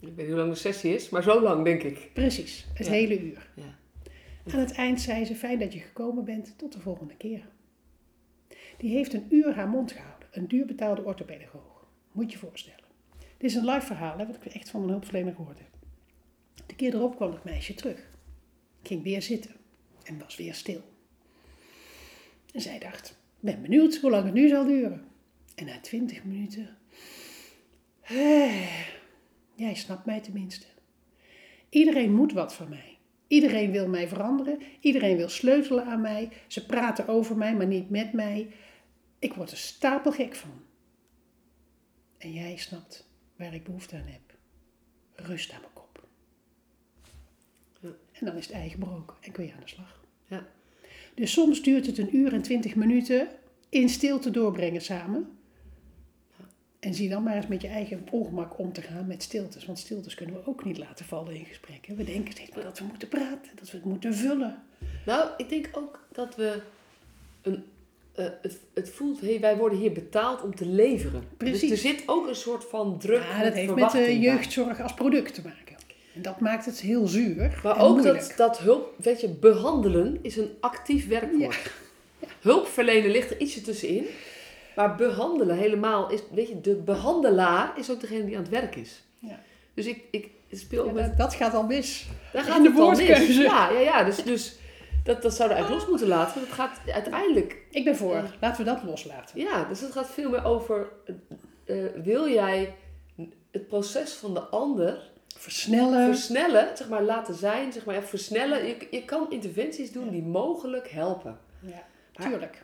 [0.00, 2.10] Ik weet niet hoe lang de sessie is, maar zo lang denk ik.
[2.12, 2.92] Precies, het Ja.
[2.92, 3.50] hele uur.
[3.56, 3.78] Ja.
[4.50, 7.48] Aan het eind zei ze, fijn dat je gekomen bent, tot de volgende keer.
[8.78, 10.28] Die heeft een uur haar mond gehouden.
[10.32, 11.86] Een duurbetaalde orthopedagoog.
[12.12, 12.84] Moet je voorstellen.
[13.18, 15.70] Dit is een live verhaal, hè, wat ik echt van een hulpverlener gehoord heb.
[16.66, 18.10] De keer erop kwam het meisje terug.
[18.82, 19.50] Ging weer zitten.
[20.04, 20.82] En was weer stil.
[22.52, 25.04] En zij dacht, ben benieuwd hoe lang het nu zal duren.
[25.54, 26.76] En na twintig minuten...
[28.00, 28.90] "Eh,
[29.54, 30.66] Jij snapt mij tenminste.
[31.68, 32.91] Iedereen moet wat van mij.
[33.32, 34.62] Iedereen wil mij veranderen.
[34.80, 36.28] Iedereen wil sleutelen aan mij.
[36.46, 38.52] Ze praten over mij, maar niet met mij.
[39.18, 40.62] Ik word er stapelgek van.
[42.18, 44.36] En jij snapt waar ik behoefte aan heb.
[45.14, 46.08] Rust aan mijn kop.
[47.80, 47.88] Ja.
[48.12, 50.04] En dan is het ei gebroken en kun je aan de slag.
[50.26, 50.46] Ja.
[51.14, 53.28] Dus soms duurt het een uur en twintig minuten
[53.68, 55.38] in stilte doorbrengen samen.
[56.82, 59.64] En zie dan maar eens met je eigen ongemak om te gaan met stiltes.
[59.64, 61.96] Want stiltes kunnen we ook niet laten vallen in gesprekken.
[61.96, 64.62] We denken steeds maar dat we moeten praten, dat we het moeten vullen.
[65.06, 66.60] Nou, ik denk ook dat we
[67.42, 67.64] een,
[68.12, 71.24] eh, het, het voelt, hey, wij worden hier betaald om te leveren.
[71.36, 71.60] Precies.
[71.60, 73.22] Dus er zit ook een soort van druk.
[73.22, 74.18] Ja, dat heeft met de bij.
[74.18, 75.76] jeugdzorg als product te maken.
[76.14, 77.60] En dat maakt het heel zuur.
[77.62, 78.18] Maar ook moeilijk.
[78.18, 81.72] dat, dat hulp, weet je, behandelen is een actief werkwoord.
[82.40, 84.06] Hulpverlenen ligt er ietsje tussenin.
[84.76, 88.76] Maar behandelen helemaal is, weet je, de behandelaar is ook degene die aan het werk
[88.76, 89.02] is.
[89.18, 89.38] Ja.
[89.74, 92.06] Dus ik, ik speel ook Ja, met dat, dat gaat al mis.
[92.32, 92.98] Daar In gaat de al mis.
[92.98, 93.42] woordkeuze.
[93.42, 94.04] Ja, ja, ja.
[94.04, 94.56] Dus, dus
[95.04, 96.34] dat, dat zouden we eigenlijk los moeten laten.
[96.34, 97.56] Want het gaat uiteindelijk...
[97.70, 98.22] Ik ben voor.
[98.40, 99.40] Laten we dat loslaten.
[99.40, 100.88] Ja, dus het gaat veel meer over...
[101.64, 102.74] eh, wil jij
[103.50, 106.06] het proces van de ander Versnellen.
[106.14, 108.66] versnellen, zeg maar laten zijn, zeg maar ja, versnellen.
[108.66, 111.38] Je, je kan interventies doen die mogelijk helpen.
[111.60, 111.82] ja,
[112.16, 112.62] Maar- tuurlijk.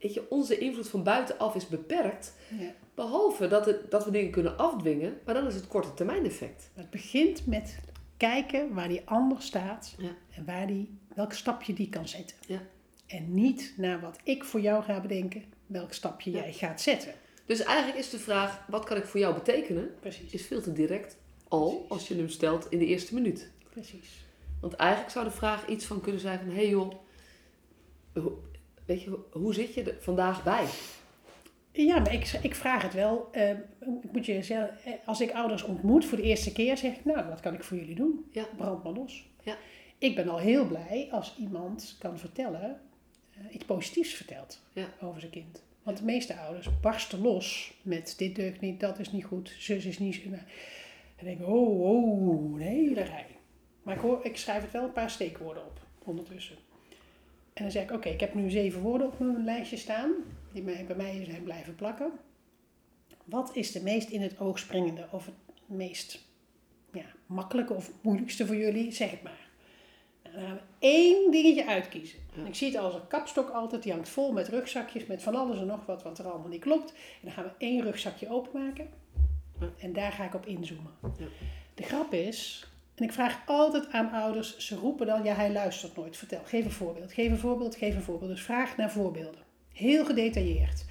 [0.00, 2.34] Weet je, onze invloed van buitenaf is beperkt.
[2.58, 2.74] Ja.
[2.94, 6.70] Behalve dat, het, dat we dingen kunnen afdwingen, maar dan is het korte termijn effect.
[6.74, 7.78] Het begint met
[8.16, 10.10] kijken waar die ander staat Ja.
[10.34, 12.36] en waar die, welk stapje die kan zetten.
[12.46, 12.62] Ja.
[13.06, 17.14] En niet naar wat ik voor jou ga bedenken, welk stapje jij gaat zetten.
[17.46, 19.90] Dus eigenlijk is de vraag, wat kan ik voor jou betekenen?
[20.00, 20.32] Precies.
[20.32, 21.16] Is veel te direct
[21.48, 23.50] al als je hem stelt in de eerste minuut.
[23.70, 24.26] Precies.
[24.60, 26.48] Want eigenlijk zou de vraag iets van kunnen zijn van...
[26.48, 26.92] Hé hey joh,
[28.88, 30.64] weet je, hoe zit je er vandaag bij?
[31.72, 33.28] Ja, maar ik, ik vraag het wel.
[33.32, 33.50] Eh,
[34.02, 37.04] ik moet je zeggen, eh, als ik ouders ontmoet voor de eerste keer, zeg ik,
[37.04, 38.24] nou, wat kan ik voor jullie doen?
[38.32, 38.44] Ja.
[38.56, 39.28] Brand maar los.
[39.42, 39.56] Ja.
[39.98, 42.80] Ik ben al heel blij als iemand kan vertellen,
[43.34, 44.86] eh, iets positiefs vertelt Ja.
[45.00, 45.62] over zijn kind.
[45.82, 49.84] Want de meeste ouders barsten los met dit deugt niet, dat is niet goed, zus
[49.84, 50.14] is niet...
[50.14, 50.42] zo- nou,
[51.16, 53.26] En denk ik, oh, oh, een hele rij.
[53.82, 56.56] Maar ik, hoor, ik schrijf het wel een paar steekwoorden op ondertussen.
[57.58, 60.12] En dan zeg ik, oké, ik heb nu zeven woorden op mijn lijstje staan,
[60.52, 62.12] die bij mij zijn blijven plakken.
[63.24, 65.34] Wat is de meest in het oog springende of het
[65.66, 66.26] meest
[66.92, 68.92] ja, makkelijke of moeilijkste voor jullie?
[68.92, 69.48] Zeg het maar.
[70.22, 72.18] Nou, dan gaan we één dingetje uitkiezen.
[72.36, 72.46] Ja.
[72.46, 75.58] Ik zie het als een kapstok altijd, die hangt vol met rugzakjes, met van alles
[75.58, 76.90] en nog wat, wat er allemaal niet klopt.
[76.90, 78.88] En dan gaan we één rugzakje openmaken
[79.78, 80.92] en daar ga ik op inzoomen.
[81.18, 81.26] Ja.
[81.74, 82.66] De grap is,
[82.98, 86.16] en ik vraag altijd aan ouders, ze roepen dan, ja hij luistert nooit.
[86.16, 88.30] Vertel, geef een voorbeeld, geef een voorbeeld, geef een voorbeeld.
[88.30, 89.40] Dus vraag naar voorbeelden.
[89.72, 90.84] Heel gedetailleerd.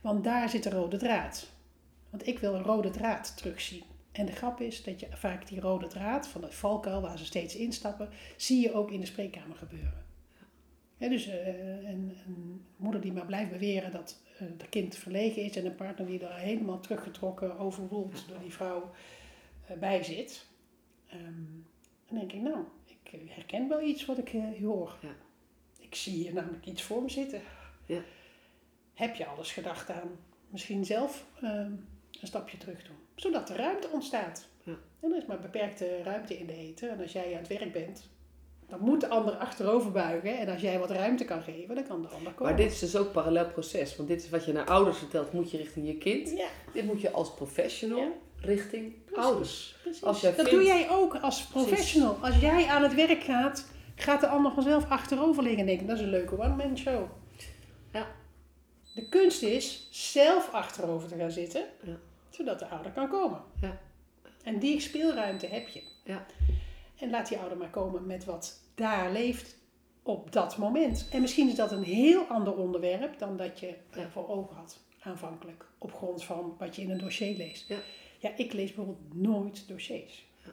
[0.00, 1.50] Want daar zit de rode draad.
[2.10, 3.82] Want ik wil een rode draad terugzien.
[4.12, 7.24] En de grap is dat je vaak die rode draad van het valkuil waar ze
[7.24, 10.06] steeds instappen, zie je ook in de spreekkamer gebeuren.
[10.98, 11.46] Dus eh,
[11.88, 15.74] een, een moeder die maar blijft beweren dat eh het kind verlegen is en een
[15.74, 18.90] partner die er helemaal teruggetrokken, overroeld door die vrouw
[19.66, 20.46] eh, bij zit,
[21.08, 21.44] ehm,
[22.08, 24.96] dan denk ik, nou, ik eh, herken wel iets wat ik eh, hoor.
[25.02, 25.14] Ja.
[25.78, 27.40] Ik zie hier namelijk iets voor me zitten.
[27.86, 28.00] Ja.
[28.94, 30.10] Heb je alles gedacht aan
[30.48, 31.72] misschien zelf ehm,
[32.20, 34.48] een stapje terug doen, zodat er ruimte ontstaat.
[34.62, 34.74] Ja.
[35.00, 36.90] En er is maar beperkte ruimte in de eten.
[36.90, 38.08] En als jij aan het werk bent,
[38.68, 40.38] dan moet de ander achterover buigen.
[40.38, 42.52] En als jij wat ruimte kan geven, dan kan de ander komen.
[42.52, 43.96] Maar dit is dus ook een parallel proces.
[43.96, 46.30] Want dit is wat je naar ouders vertelt, moet je richting je kind.
[46.30, 48.26] Ja, Dit moet je als professional.
[48.40, 49.76] Richting precies, ouders.
[49.82, 50.02] precies.
[50.04, 52.18] Als jij dat vindt- doe jij ook als professional.
[52.22, 55.96] Als jij aan het werk gaat, gaat de ander vanzelf achterover liggen en denken, dat
[55.96, 57.04] is een leuke one-man show.
[57.92, 58.06] Ja.
[58.94, 61.96] De kunst is zelf achterover te gaan zitten, Ja.
[62.30, 63.40] zodat de ouder kan komen.
[63.60, 63.78] Ja.
[64.42, 65.82] En die speelruimte heb je.
[66.04, 66.26] Ja.
[66.98, 69.56] En laat die ouder maar komen met wat daar leeft
[70.02, 71.08] op dat moment.
[71.10, 74.08] En misschien is dat een heel ander onderwerp dan dat je Ja.
[74.10, 75.64] voor ogen had aanvankelijk.
[75.78, 77.68] Op grond van wat je in een dossier leest.
[77.68, 77.76] Ja.
[78.18, 80.26] Ja, ik lees bijvoorbeeld nooit dossiers.
[80.44, 80.50] Ja.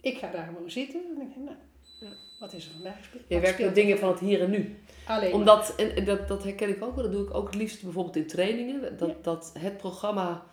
[0.00, 1.56] Ik ga daar gewoon zitten en denk ik, nou,
[2.00, 2.08] Ja.
[2.40, 3.22] wat is er vandaag gespeeld?
[3.28, 4.76] Je werkt met dingen van het hier en nu.
[5.06, 7.54] Alleen Omdat, en en dat, dat herken ik ook wel, dat doe ik ook het
[7.54, 8.96] liefst bijvoorbeeld in trainingen.
[8.98, 9.14] Dat, Ja.
[9.22, 10.44] dat het programma,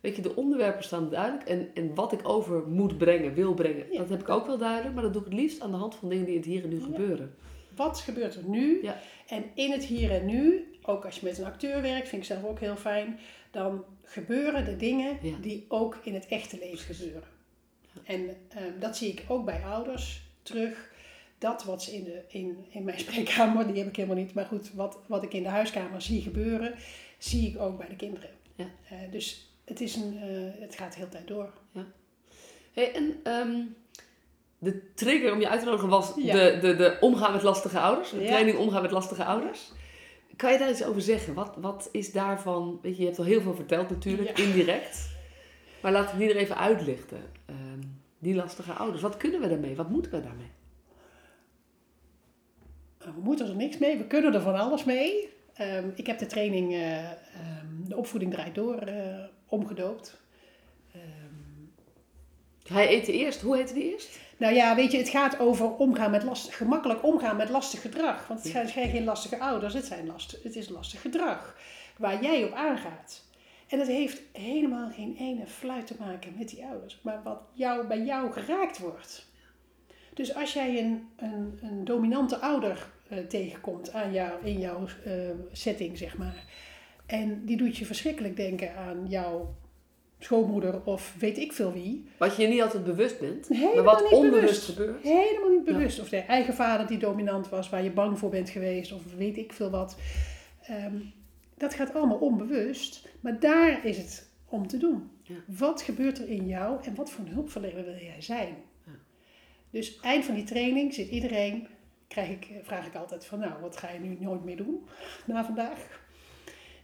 [0.00, 1.48] weet je, de onderwerpen staan duidelijk.
[1.48, 3.98] En, en wat ik over moet brengen, wil brengen, Ja.
[3.98, 4.94] dat heb ik ook wel duidelijk.
[4.94, 6.62] Maar dat doe ik het liefst aan de hand van dingen die in het hier
[6.62, 6.84] en nu Ja.
[6.84, 7.34] gebeuren.
[7.76, 8.82] wat gebeurt er nu?
[8.82, 9.00] Ja.
[9.26, 12.28] En in het hier en nu, ook als je met een acteur werkt, vind ik
[12.28, 13.18] zelf ook heel fijn,
[13.50, 15.36] dan gebeuren de dingen Ja.
[15.40, 17.28] die ook in het echte leven gebeuren.
[18.04, 20.90] En ehm, dat zie ik ook bij ouders terug.
[21.38, 24.44] Dat wat ze in, de, in, in mijn spreekkamer, die heb ik helemaal niet, maar
[24.46, 26.74] goed, wat, wat ik in de huiskamer zie gebeuren,
[27.18, 28.30] zie ik ook bij de kinderen.
[28.54, 28.66] Ja.
[28.88, 31.52] Eh, dus het, is een, eh, het gaat de hele tijd door.
[32.72, 33.60] Hey, en ehm,
[34.58, 36.32] de trigger om je uit te nodigen was Ja.
[36.34, 38.10] de, de, de omgaan met lastige ouders.
[38.10, 38.26] De Ja.
[38.26, 39.72] training omgaan met lastige ouders.
[40.40, 41.34] Kan je daar iets over zeggen?
[41.34, 42.78] Wat, wat is daarvan...
[42.82, 44.44] Weet je, je hebt al heel veel verteld natuurlijk, Ja.
[44.44, 45.08] indirect.
[45.82, 47.18] Maar laat ik die er even uitlichten.
[47.46, 47.80] Ehm,
[48.18, 49.02] die lastige ouders.
[49.02, 49.76] Wat kunnen we daarmee?
[49.76, 50.50] Wat moeten we daarmee?
[52.98, 55.28] Nou, We moeten er niks mee, we kunnen er van alles mee.
[55.54, 60.20] Ehm, ik heb de training eh, ehm, De opvoeding draait door eh, omgedoopt.
[62.62, 63.40] Hij eet de eerst.
[63.40, 64.18] Hoe heette die eerst?
[64.40, 68.26] Nou ja, weet je, het gaat over omgaan met lastig, gemakkelijk omgaan met lastig gedrag.
[68.26, 71.56] Want het zijn geen lastige ouders, het, zijn last, het is lastig gedrag
[71.96, 73.24] waar jij op aangaat.
[73.68, 77.86] En het heeft helemaal geen ene fluit te maken met die ouders, maar wat jou,
[77.86, 79.26] bij jou geraakt wordt.
[80.14, 85.12] Dus als jij een, een, een dominante ouder eh, tegenkomt aan jou, in jouw eh,
[85.52, 86.44] setting, zeg maar,
[87.06, 89.54] en die doet je verschrikkelijk denken aan jouw
[90.24, 93.48] schoonmoeder of weet ik veel wie, Wat je niet altijd bewust bent.
[93.48, 94.64] Helemaal maar wat onbewust bewust.
[94.64, 95.02] gebeurt.
[95.02, 96.00] Helemaal niet bewust.
[96.00, 99.36] Of de eigen vader die dominant was, waar je bang voor bent geweest, of weet
[99.36, 99.96] ik veel wat.
[100.62, 100.96] Ehm,
[101.56, 105.10] dat gaat allemaal onbewust, maar daar is het om te doen.
[105.22, 105.34] Ja.
[105.46, 108.56] Wat gebeurt er in jou en wat voor een hulpverlener wil jij zijn?
[108.86, 108.92] Ja.
[109.70, 111.66] Dus eind van die training zit iedereen,
[112.08, 114.86] krijg ik, vraag ik altijd van nou, wat ga je nu nooit meer doen
[115.26, 115.78] na vandaag?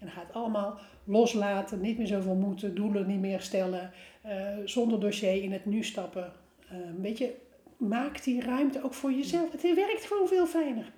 [0.00, 3.92] En dan gaat het allemaal loslaten, niet meer zoveel moeten, doelen niet meer stellen,
[4.22, 6.32] eh, zonder dossier in het nu stappen.
[6.68, 7.34] Eh, weet je,
[7.76, 9.52] maak die ruimte ook voor jezelf.
[9.52, 10.92] Het werkt gewoon veel fijner.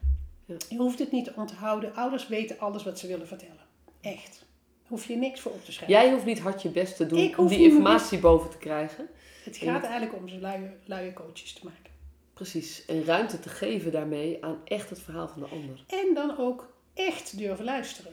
[0.44, 0.56] Ja.
[0.68, 1.94] Je hoeft het niet te onthouden.
[1.94, 3.66] Ouders weten alles wat ze willen vertellen.
[4.00, 4.38] Echt.
[4.38, 6.00] Daar hoef je niks voor op te schrijven.
[6.00, 9.08] Jij hoeft niet hard je best te doen om die niet informatie boven te krijgen.
[9.44, 11.90] Het gaat eigenlijk om ze luie, luie coaches te maken.
[12.34, 12.84] Precies.
[12.84, 15.84] En ruimte te geven daarmee aan echt het verhaal van de ander.
[15.86, 18.12] En dan ook echt durven luisteren.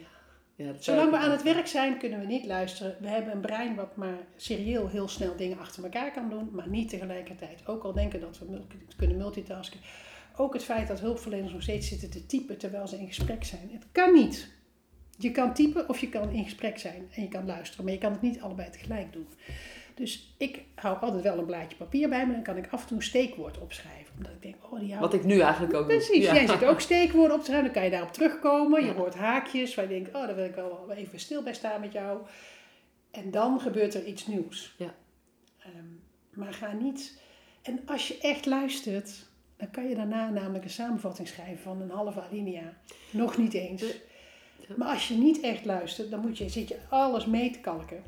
[0.58, 2.98] Ja, Zolang we aan het werk zijn, kunnen we niet luisteren.
[3.02, 6.70] We hebben een brein wat maar serieel heel snel dingen achter elkaar kan doen, maar
[6.70, 7.68] niet tegelijkertijd.
[7.68, 8.62] Ook al denken dat we
[8.98, 9.80] kunnen multitasken.
[10.38, 13.70] Ook het feit dat hulpverleners nog steeds zitten te typen terwijl ze in gesprek zijn.
[13.72, 14.54] Het kan niet.
[15.18, 18.00] Je kan typen of je kan in gesprek zijn en je kan luisteren, maar je
[18.00, 19.28] kan het niet allebei tegelijk doen.
[19.96, 22.88] Dus ik hou altijd wel een blaadje papier bij me, dan kan ik af en
[22.88, 24.14] toe een steekwoord opschrijven.
[24.18, 25.98] Omdat ik denk, oh die Wat ik nu eigenlijk ook doe.
[25.98, 26.34] Precies, Ja.
[26.34, 28.82] jij zit ook steekwoorden op te schrijven, dan kan je daarop terugkomen.
[28.82, 28.94] Je Ja.
[28.94, 31.92] hoort haakjes waar je denkt, oh daar wil ik wel even stil bij staan met
[31.94, 32.20] jou.
[33.12, 34.76] En dan gebeurt er iets nieuws.
[34.78, 34.94] Ja.
[35.60, 35.86] Ehm,
[36.34, 37.20] maar ga niet...
[37.62, 39.26] En als je echt luistert,
[39.58, 42.74] dan kan je daarna namelijk een samenvatting schrijven van een halve alinea.
[43.12, 43.82] Nog niet eens.
[44.68, 44.76] Ja.
[44.78, 48.04] Maar als je niet echt luistert, dan moet je, zit je alles mee te kalken.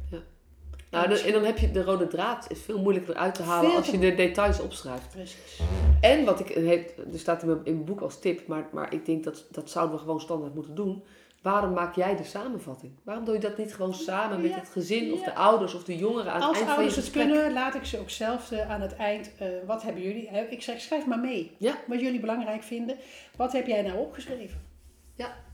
[0.92, 3.78] Nou, en dan heb je de rode draad is veel moeilijker eruit te halen Veel
[3.80, 5.10] als je de details opschrijft.
[5.10, 5.60] Precies.
[6.02, 9.46] En wat ik, er staat in mijn, boek als tip, maar, maar ik denk dat
[9.52, 11.04] dat zouden we gewoon standaard moeten doen.
[11.42, 12.92] Waarom maak jij de samenvatting?
[13.04, 15.98] Waarom doe je dat niet gewoon samen met het gezin of de ouders of de
[15.98, 18.52] jongeren aan het Als eind van je ouders het kunnen, laat ik ze ook zelf
[18.52, 19.32] eh, aan het eind.
[19.38, 20.30] eh, wat hebben jullie?
[20.30, 21.56] hè, Ik zeg, schrijf maar mee.
[21.58, 21.76] Ja.
[21.88, 22.98] Wat jullie belangrijk vinden.
[23.36, 24.67] Wat heb jij nou opgeschreven?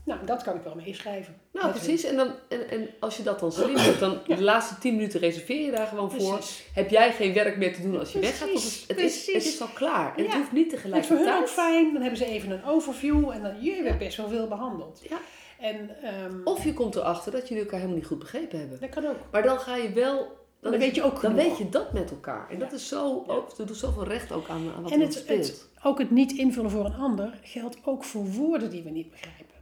[0.04, 1.34] Nou, dat kan ik wel meeschrijven.
[1.52, 2.04] Nou, precies.
[2.04, 5.20] En, dan, en, en als je dat dan slim doet, dan de laatste 10 minuten
[5.20, 6.32] reserveer je daar gewoon voor.
[6.34, 6.64] Precies.
[6.74, 8.48] Heb jij geen werk meer te doen als je weggaat?
[8.50, 9.54] Precies, het, het, is, het precies.
[9.54, 10.16] is al klaar.
[10.16, 11.50] En het hoeft niet Het is voor ook tegelijkertijd.
[11.50, 11.92] fijn.
[11.92, 15.00] Dan hebben ze even een overview en dan, je hebt best wel veel behandeld.
[15.08, 15.18] Ja.
[15.58, 18.80] En ehm, Of je komt erachter dat jullie elkaar helemaal niet goed begrepen hebben.
[18.80, 19.16] dat kan ook.
[19.30, 20.42] Maar dan ga je wel...
[20.60, 22.50] Dan weet je ook Dan weet je dat met elkaar.
[22.50, 23.24] En dat is zo...
[23.26, 25.46] Ook, dat doet zoveel recht ook aan, aan wat En er het, speelt.
[25.46, 29.10] het, ook het niet invullen voor een ander geldt ook voor woorden die we niet
[29.10, 29.53] begrijpen.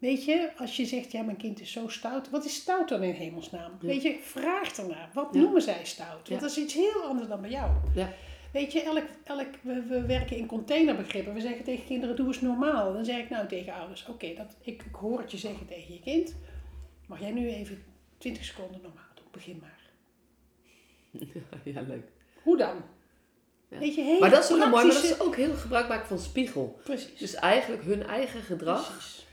[0.00, 2.30] Weet je, als je zegt, ja, mijn kind is zo stout.
[2.30, 3.72] Wat is stout dan in hemelsnaam?
[3.80, 3.86] Ja.
[3.86, 5.10] Weet je, vraag ernaar.
[5.14, 5.40] Wat Ja.
[5.40, 6.28] noemen zij stout?
[6.28, 7.70] Want dat is iets heel anders dan bij jou.
[7.94, 8.12] Ja.
[8.52, 11.34] Weet je, elk, elk, we, we werken in containerbegrippen.
[11.34, 12.92] We zeggen tegen kinderen, doe eens normaal.
[12.92, 15.94] Dan zeg ik nou tegen ouders, oké, dat ik, ik hoor het je zeggen tegen
[15.94, 16.34] je kind.
[17.06, 17.84] Mag jij nu even
[18.18, 19.24] 20 seconden normaal doen?
[19.30, 19.80] Begin maar.
[21.74, 22.04] ja, leuk.
[22.42, 22.76] Hoe dan?
[23.68, 23.78] Ja.
[23.78, 24.84] Weet je, Maar dat is ook heel mooi.
[24.84, 26.80] Maar dat is ook heel gebruik maken van spiegel.
[26.84, 27.18] Precies.
[27.18, 28.90] Dus eigenlijk hun eigen gedrag...
[28.92, 29.28] Precies.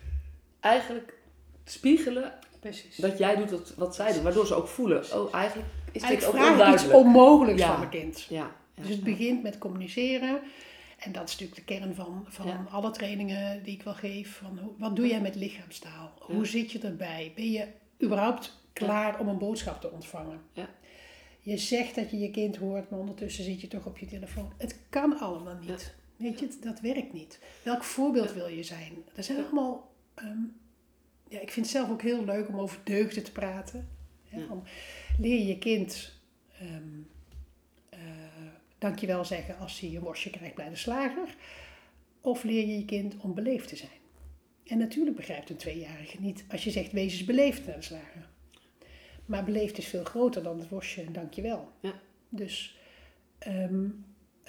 [0.60, 1.14] Eigenlijk
[1.64, 2.96] spiegelen Precies.
[2.96, 4.24] dat jij doet wat, wat zij doen.
[4.24, 7.06] Waardoor ze ook voelen, oh eigenlijk is dit Eigenlijk ook vraag ik iets onduidelijk.
[7.06, 7.68] onmogelijks Ja.
[7.68, 8.26] van mijn kind.
[8.30, 10.40] Ja, Dus het begint met communiceren.
[10.98, 12.66] En dat is natuurlijk de kern van, van Ja.
[12.72, 14.36] alle trainingen die ik wel geef.
[14.38, 16.12] Van wat doe jij met lichaamstaal?
[16.20, 16.44] Hoe Ja.
[16.46, 17.32] zit je erbij?
[17.36, 17.68] Ben je
[18.04, 20.42] überhaupt klaar om een boodschap te ontvangen?
[20.54, 20.70] Ja.
[21.40, 24.52] Je zegt dat je je kind hoort, maar ondertussen zit je toch op je telefoon.
[24.58, 25.94] Het kan allemaal niet.
[26.16, 27.40] Weet je, dat werkt niet.
[27.64, 28.94] Welk voorbeeld wil je zijn?
[29.16, 29.90] Er zijn allemaal...
[30.18, 30.40] ehm,
[31.30, 33.88] ja, ik vind het zelf ook heel leuk om over deugden te praten.
[34.30, 34.46] Hè, Ja.
[34.48, 34.64] van,
[35.20, 36.14] leer je kind
[36.60, 37.00] ehm
[37.90, 38.00] eh,
[38.78, 41.36] dankjewel zeggen als hij een worstje krijgt bij de slager.
[42.22, 43.90] Of leer je je kind om beleefd te zijn.
[44.66, 48.30] En natuurlijk begrijpt een tweejarige niet als je zegt wees eens beleefd naar de slager.
[49.26, 51.72] Maar beleefd is veel groter dan het worstje en dankjewel.
[51.82, 52.00] Ja.
[52.30, 52.78] Dus,
[53.40, 53.86] ehm,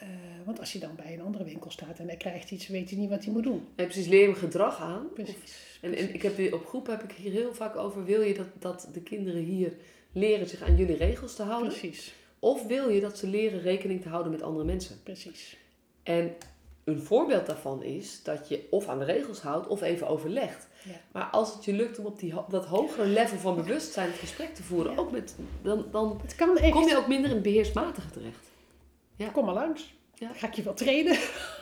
[0.01, 0.09] eh,
[0.45, 2.99] want als hij dan bij een andere winkel staat en hij krijgt iets, weet hij
[2.99, 3.67] niet wat hij moet doen.
[3.77, 5.07] Nee, precies, leer je hem gedrag aan.
[5.15, 5.79] Precies.
[5.81, 8.47] En, en ik heb op groep heb ik hier heel vaak over, wil je dat,
[8.59, 9.73] dat de kinderen hier
[10.13, 11.69] leren zich aan jullie regels te houden?
[11.73, 15.01] Precies, Of wil je dat ze leren rekening te houden met andere mensen?
[15.03, 15.57] precies.
[16.03, 16.33] En
[16.85, 20.67] een voorbeeld daarvan is dat je of aan de regels houdt of even overlegt.
[20.85, 21.01] Ja.
[21.13, 24.55] Maar als het je lukt om op die, dat hogere level van bewustzijn het gesprek
[24.55, 24.99] te voeren, Ja.
[24.99, 26.73] ook met, dan, dan Het kan echt.
[26.73, 28.48] kom je ook minder in beheersmatige terecht.
[29.33, 29.95] Kom maar langs.
[30.15, 30.31] Ja.
[30.33, 31.19] Ga ik je wel trainen.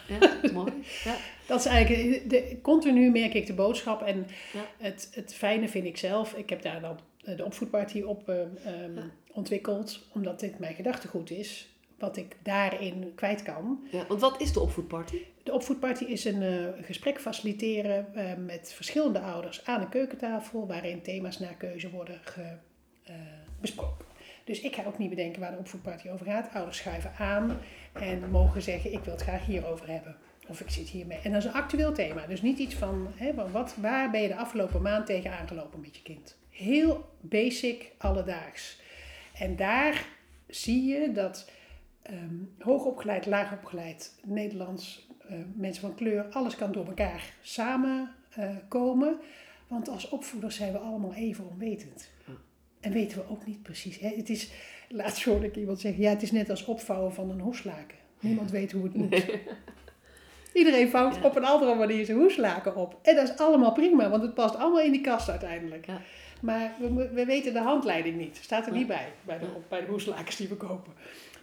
[0.09, 0.72] Ja, mooi.
[1.04, 1.16] Ja.
[1.48, 4.02] Dat is eigenlijk, de, continu merk ik de boodschap.
[4.02, 4.66] En Ja.
[4.78, 6.98] het, het fijne vind ik zelf, ik heb daar dan
[7.36, 9.11] de opvoedparty op eh, ehm, Ja.
[9.32, 13.86] ontwikkeld, omdat dit mijn gedachtegoed is, wat ik daarin kwijt kan.
[13.90, 15.18] Ja, want wat is de opvoedparty?
[15.42, 21.02] De opvoedparty is een eh, gesprek faciliteren eh, met verschillende ouders aan een keukentafel, waarin
[21.02, 22.57] thema's naar keuze worden ge-
[23.04, 23.14] eh,
[23.61, 24.05] besproken.
[24.47, 26.55] Dus ik ga ook niet bedenken waar de opvoedparty over gaat.
[26.55, 27.59] Ouders schuiven aan
[27.92, 30.16] en mogen zeggen, ik wil het graag hierover hebben.
[30.49, 31.18] Of ik zit hiermee.
[31.18, 32.26] En dat is een actueel thema.
[32.26, 35.97] Dus niet iets van, hè, wat, waar ben je de afgelopen maand tegen aangelopen met
[35.97, 36.36] je kind?
[36.51, 38.80] Heel basic, alledaags.
[39.34, 40.07] En daar
[40.47, 41.51] zie je dat
[42.03, 48.14] ehm hoogopgeleid, laagopgeleid, Nederlands, eh, mensen van kleur, alles kan door elkaar samenkomen.
[48.68, 49.16] komen.
[49.68, 52.14] want als opvoeders zijn we allemaal even onwetend.
[52.81, 53.99] En weten we ook niet precies.
[53.99, 54.09] Hè?
[54.16, 54.51] Het is,
[54.89, 57.97] laatst hoorde ik iemand zeggen, ja, het is net als opvouwen van een hoeslaken.
[58.20, 59.24] Niemand weet hoe het moet.
[60.53, 61.22] Iedereen vouwt Ja.
[61.22, 62.99] op een andere manier zijn hoeslaken op.
[63.03, 65.87] En dat is allemaal prima, want het past allemaal in die kast uiteindelijk.
[65.87, 66.01] Ja.
[66.41, 68.39] Maar we, we weten de handleiding niet.
[68.43, 70.93] Staat er niet bij, bij de, bij de hoeslakens die we kopen.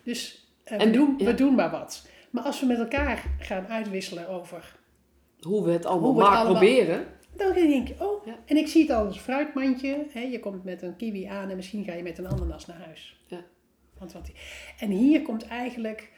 [0.03, 1.25] Dus eh, En we, doen, ja.
[1.25, 2.07] we doen maar wat.
[2.29, 4.75] Maar als we met elkaar gaan uitwisselen over...
[5.41, 7.05] Hoe we het allemaal Hoe we het maar allemaal- proberen.
[7.37, 8.39] Dan denk je, oh, Ja.
[8.45, 10.05] en ik zie het al als fruitmandje.
[10.09, 12.81] Hè, je komt met een kiwi aan en misschien ga je met een ananas naar
[12.85, 13.21] huis.
[13.27, 13.43] Ja.
[13.97, 14.31] Want wat
[14.79, 16.11] en hier komt eigenlijk...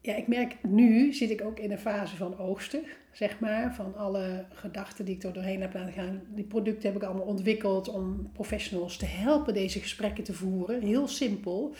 [0.00, 2.82] Ja, ik merk nu zit ik ook in een fase van oogsten,
[3.12, 3.74] zeg maar.
[3.74, 6.22] Van alle gedachten die ik er doorheen heb laten gaan.
[6.28, 10.82] Die producten heb ik allemaal ontwikkeld om professionals te helpen deze gesprekken te voeren.
[10.82, 11.74] Heel simpel.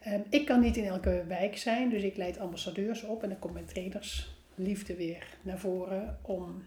[0.00, 3.22] Ehm, ik kan niet in elke wijk zijn, dus ik leid ambassadeurs op.
[3.22, 6.62] En dan komt mijn trainers liefde weer naar voren om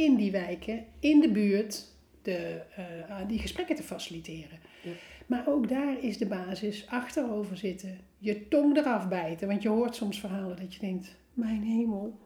[0.00, 1.86] in die wijken, in de buurt,
[2.22, 4.58] de, eh, die gesprekken te faciliteren.
[4.82, 4.92] Ja.
[5.26, 9.48] Maar ook daar is de basis achterover zitten, je tong eraf bijten.
[9.48, 12.18] Want je hoort soms verhalen dat je denkt, mijn hemel.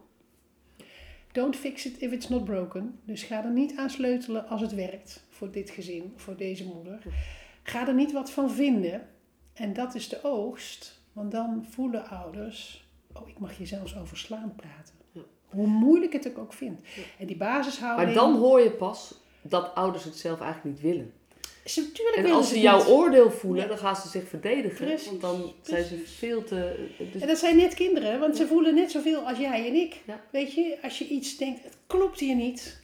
[1.32, 2.98] Don't fix it if it's not broken.
[3.04, 7.02] Dus ga er niet aan sleutelen als het werkt voor dit gezin, voor deze moeder.
[7.62, 9.08] Ga er niet wat van vinden.
[9.52, 11.02] En dat is de oogst.
[11.12, 14.93] Want dan voelen ouders, oh ik mag je zelfs over slaan praten.
[15.54, 16.80] Hoe moeilijk het ook vind.
[16.96, 17.02] Ja.
[17.18, 18.06] En die basishouding...
[18.06, 21.12] Maar dan hoor je pas dat ouders het zelf eigenlijk niet willen.
[21.64, 23.68] Natuurlijk En als ze ze jouw oordeel voelen, Ja.
[23.68, 24.86] dan gaan ze zich verdedigen.
[24.86, 26.14] Precies, Want dan zijn ze precies.
[26.18, 26.88] veel te...
[27.12, 30.00] Dus, En dat zijn net kinderen, want ze voelen net zoveel als jij en ik.
[30.06, 30.20] Ja.
[30.30, 32.82] Weet je, als je iets denkt, het klopt hier niet.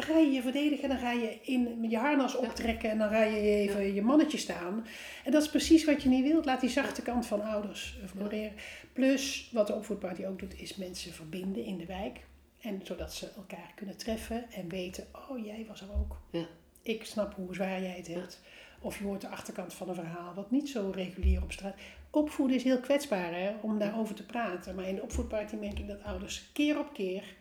[0.00, 3.22] Dan ga je je verdedigen, dan ga je in je harnas optrekken en dan ga
[3.22, 4.86] je even je mannetje staan.
[5.24, 6.44] En dat is precies wat je niet wilt.
[6.44, 8.52] Laat die zachte kant van ouders floreren.
[8.92, 12.18] Plus, wat de opvoedparty ook doet, is mensen verbinden in de wijk.
[12.60, 16.20] En zodat ze elkaar kunnen treffen en weten, oh jij was er ook.
[16.30, 16.46] Ja.
[16.82, 18.40] Ik snap hoe zwaar jij het hebt.
[18.80, 21.76] Of je hoort de achterkant van een verhaal, wat niet zo regulier op straat.
[22.10, 24.74] Opvoeden is heel kwetsbaar hè, om daarover te praten.
[24.74, 27.38] Maar in de opvoedparty merk ik dat ouders keer op keer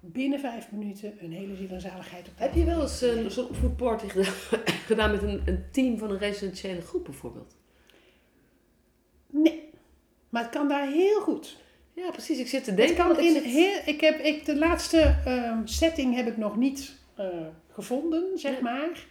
[0.00, 3.48] binnen vijf minuten een hele ziel en zaligheid op Heb je wel eens uh, zo'n
[3.48, 4.34] opvoedparty gedaan,
[4.90, 7.56] gedaan met een, een, team van een residentiële groep bijvoorbeeld?
[9.26, 9.70] Nee,
[10.28, 11.56] maar het kan daar heel goed.
[11.92, 12.38] Ja, precies.
[12.38, 12.96] Ik zit te denken.
[12.96, 16.94] Het kan in heel, ik heb, ik, de laatste uh, setting heb ik nog niet
[17.18, 17.26] uh,
[17.68, 19.06] gevonden, zeg maar.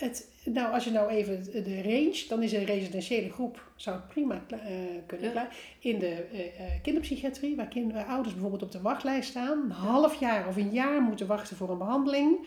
[0.00, 4.08] Het, nou, als je nou even de range, dan is een residentiële groep, zou het
[4.08, 4.58] prima uh,
[5.06, 5.32] kunnen.
[5.32, 5.48] Ja.
[5.78, 6.40] In de uh,
[6.82, 11.02] kinderpsychiatrie, waar kinderen, ouders bijvoorbeeld op de wachtlijst staan, een half jaar of een jaar
[11.02, 12.46] moeten wachten voor een behandeling.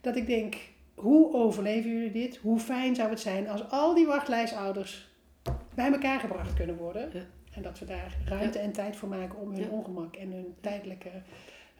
[0.00, 0.56] Dat ik denk,
[0.94, 2.36] hoe overleven jullie dit?
[2.36, 5.08] Hoe fijn zou het zijn als al die wachtlijstouders
[5.74, 7.10] bij elkaar gebracht kunnen worden?
[7.12, 7.26] Ja.
[7.52, 11.10] En dat we daar ruimte en tijd voor maken om hun ongemak en hun tijdelijke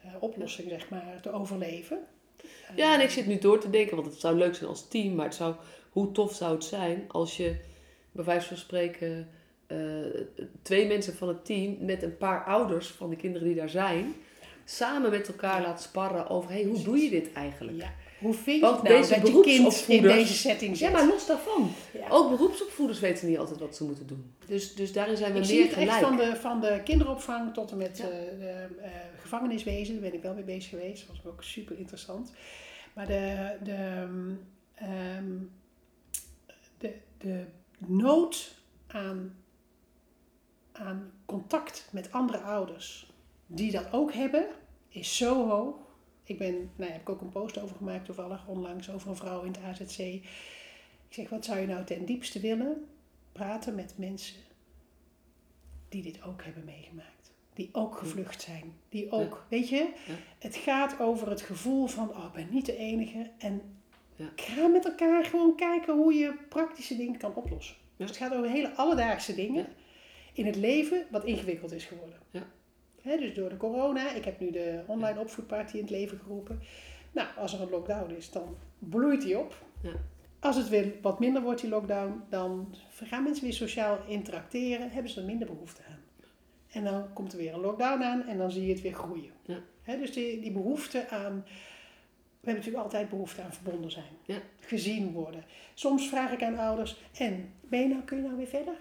[0.05, 1.97] uh, oplossing, zeg maar, te overleven.
[2.75, 5.15] Ja, en ik zit nu door te denken, want het zou leuk zijn als team,
[5.15, 5.55] maar het zou,
[5.89, 7.55] hoe tof zou het zijn als je,
[8.11, 9.29] bij wijze van spreken,
[9.67, 10.21] uh,
[10.61, 14.13] twee mensen van het team met een paar ouders van de kinderen die daar zijn,
[14.65, 17.77] samen met elkaar laat sparren over, hey, hoe doe je dit eigenlijk?
[17.77, 17.93] Ja.
[18.19, 20.87] Hoe vind je Want het nou deze dat je kind in deze setting zit?
[20.87, 21.71] Ja, maar los daarvan.
[21.93, 22.07] Ja.
[22.09, 24.33] Ook beroepsopvoeders weten niet altijd wat ze moeten doen.
[24.45, 25.89] Dus, dus daarin zijn we ik meer zie het gelijk.
[25.89, 28.03] echt van de, van de kinderopvang tot en met ja.
[28.03, 28.87] uh, de uh,
[29.21, 29.93] gevangeniswezen.
[29.93, 31.07] Daar ben ik wel mee bezig geweest.
[31.07, 32.31] Dat was ook super interessant.
[32.93, 34.07] Maar de, de,
[35.17, 35.51] um,
[36.77, 37.43] de, de
[37.77, 38.55] nood
[38.87, 39.35] aan,
[40.71, 43.11] aan contact met andere ouders
[43.47, 44.47] die dat ook hebben,
[44.89, 45.75] is zo hoog.
[46.27, 49.15] Ik ben, nou, daar heb ik ook een post over gemaakt toevallig onlangs over een
[49.15, 49.99] vrouw in het AZC.
[49.99, 50.23] Ik
[51.09, 52.87] zeg, wat zou je nou ten diepste willen?
[53.31, 54.35] Praten met mensen
[55.89, 57.31] die dit ook hebben meegemaakt.
[57.53, 58.73] Die ook gevlucht zijn.
[58.89, 59.57] Die ook, ja.
[59.57, 60.13] weet je, ja.
[60.39, 63.31] het gaat over het gevoel van, oh, ik ben niet de enige.
[63.37, 63.61] En
[64.15, 64.31] ja.
[64.35, 67.75] ga met elkaar gewoon kijken hoe je praktische dingen kan oplossen.
[67.97, 69.67] Dus het gaat over hele alledaagse dingen
[70.33, 72.19] in het leven wat ingewikkeld is geworden.
[73.07, 76.59] He, dus door de corona, ik heb nu de online opvoedparty in het leven geroepen.
[77.11, 79.65] Nou, als er een lockdown is, dan bloeit die op.
[79.81, 79.93] Ja.
[80.39, 85.11] Als het weer wat minder wordt, die lockdown, dan gaan mensen weer sociaal interacteren, hebben
[85.11, 85.99] ze er minder behoefte aan.
[86.71, 89.31] En dan komt er weer een lockdown aan en dan zie je het weer groeien.
[89.45, 89.59] Ja.
[89.81, 91.43] He, dus die, die behoefte aan,
[92.39, 94.13] we hebben natuurlijk altijd behoefte aan verbonden zijn.
[94.25, 94.37] Ja.
[94.59, 95.43] Gezien worden.
[95.73, 98.75] Soms vraag ik aan ouders, en ben je nou, kun je nou weer verder?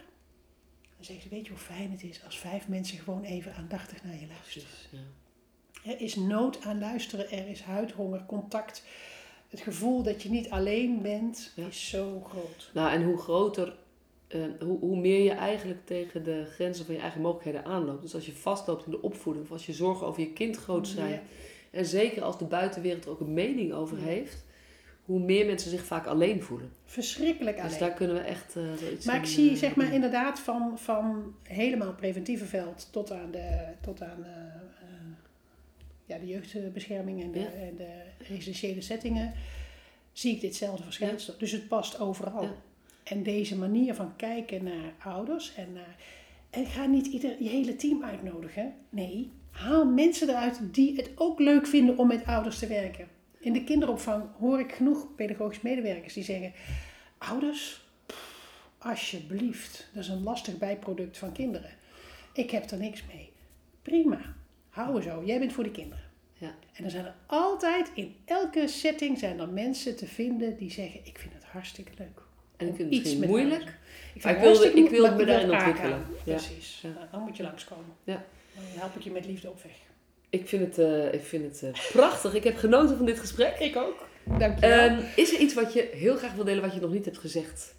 [0.96, 4.04] Dan zeggen ze, weet je hoe fijn het is als vijf mensen gewoon even aandachtig
[4.04, 4.68] naar je luisteren.
[4.90, 5.90] Ja.
[5.92, 8.84] Er is nood aan luisteren, er is huidhonger, contact.
[9.48, 11.66] Het gevoel dat je niet alleen bent, ja.
[11.66, 12.70] is zo groot.
[12.74, 13.76] Nou, en hoe groter,
[14.28, 18.02] uh, hoe, hoe meer je eigenlijk tegen de grenzen van je eigen mogelijkheden aanloopt.
[18.02, 20.88] Dus als je vastloopt in de opvoeding, of als je zorgen over je kind groot
[20.88, 21.12] zijn.
[21.12, 21.22] Ja.
[21.70, 24.45] En zeker als de buitenwereld er ook een mening over heeft
[25.06, 26.72] hoe meer mensen zich vaak alleen voelen.
[26.84, 27.68] Verschrikkelijk alleen.
[27.68, 30.78] Dus daar kunnen we echt uh, iets Maar ik zie uh, zeg maar inderdaad van,
[30.78, 34.26] van helemaal preventieve veld tot aan de, tot aan, uh,
[36.06, 37.46] ja, de jeugdbescherming en de, ja.
[37.46, 39.32] en de residentiële settingen,
[40.12, 41.32] zie ik ditzelfde verschijnsel.
[41.32, 41.38] Ja.
[41.38, 42.42] Dus het past overal.
[42.42, 42.54] Ja.
[43.04, 45.96] En deze manier van kijken naar ouders en naar...
[46.50, 48.74] En ga niet ieder, je hele team uitnodigen.
[48.88, 53.08] Nee, haal mensen eruit die het ook leuk vinden om met ouders te werken.
[53.46, 56.52] In de kinderopvang hoor ik genoeg pedagogisch medewerkers die zeggen:
[57.18, 61.70] Ouders, pff, alsjeblieft, dat is een lastig bijproduct van kinderen.
[62.32, 63.32] Ik heb er niks mee.
[63.82, 64.34] Prima,
[64.68, 66.04] hou zo, jij bent voor de kinderen.
[66.34, 66.54] Ja.
[66.72, 71.00] En dan zijn er altijd, in elke setting, zijn er mensen te vinden die zeggen:
[71.04, 72.22] Ik vind het hartstikke leuk.
[72.56, 73.78] En ik vind het misschien moeilijk.
[74.14, 76.04] Ik, vind ik wilde, ik wilde me daarin ontwikkelen.
[76.24, 76.34] Ja.
[76.34, 76.88] Precies, ja.
[76.88, 77.94] Nou, dan moet je langskomen.
[78.04, 78.24] Ja.
[78.54, 79.76] Dan help ik je met liefde op weg.
[80.30, 82.34] Ik vind het, uh, ik vind het uh, prachtig.
[82.34, 83.58] Ik heb genoten van dit gesprek.
[83.58, 84.08] Ik ook.
[84.38, 84.90] Dankjewel.
[84.90, 87.18] Um, is er iets wat je heel graag wil delen wat je nog niet hebt
[87.18, 87.74] gezegd?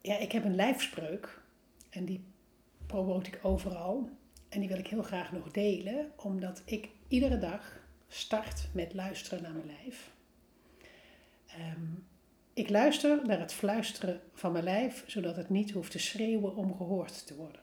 [0.00, 1.40] Ja, ik heb een lijfspreuk.
[1.90, 2.24] En die
[2.86, 4.08] promote ik overal.
[4.48, 6.12] En die wil ik heel graag nog delen.
[6.16, 10.10] Omdat ik iedere dag start met luisteren naar mijn lijf.
[11.72, 12.06] Um,
[12.54, 15.04] ik luister naar het fluisteren van mijn lijf.
[15.06, 17.60] Zodat het niet hoeft te schreeuwen om gehoord te worden.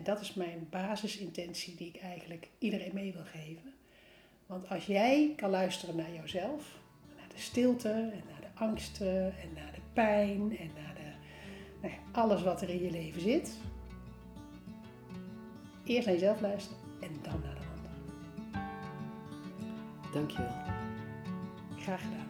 [0.00, 3.72] En dat is mijn basisintentie die ik eigenlijk iedereen mee wil geven.
[4.46, 6.78] Want als jij kan luisteren naar jouzelf,
[7.16, 11.10] naar de stilte en naar de angsten en naar de pijn en naar de,
[11.80, 13.56] nou ja, alles wat er in je leven zit.
[15.84, 17.92] Eerst naar jezelf luisteren en dan naar de ander.
[20.12, 20.54] Dankjewel.
[21.76, 22.29] Graag gedaan.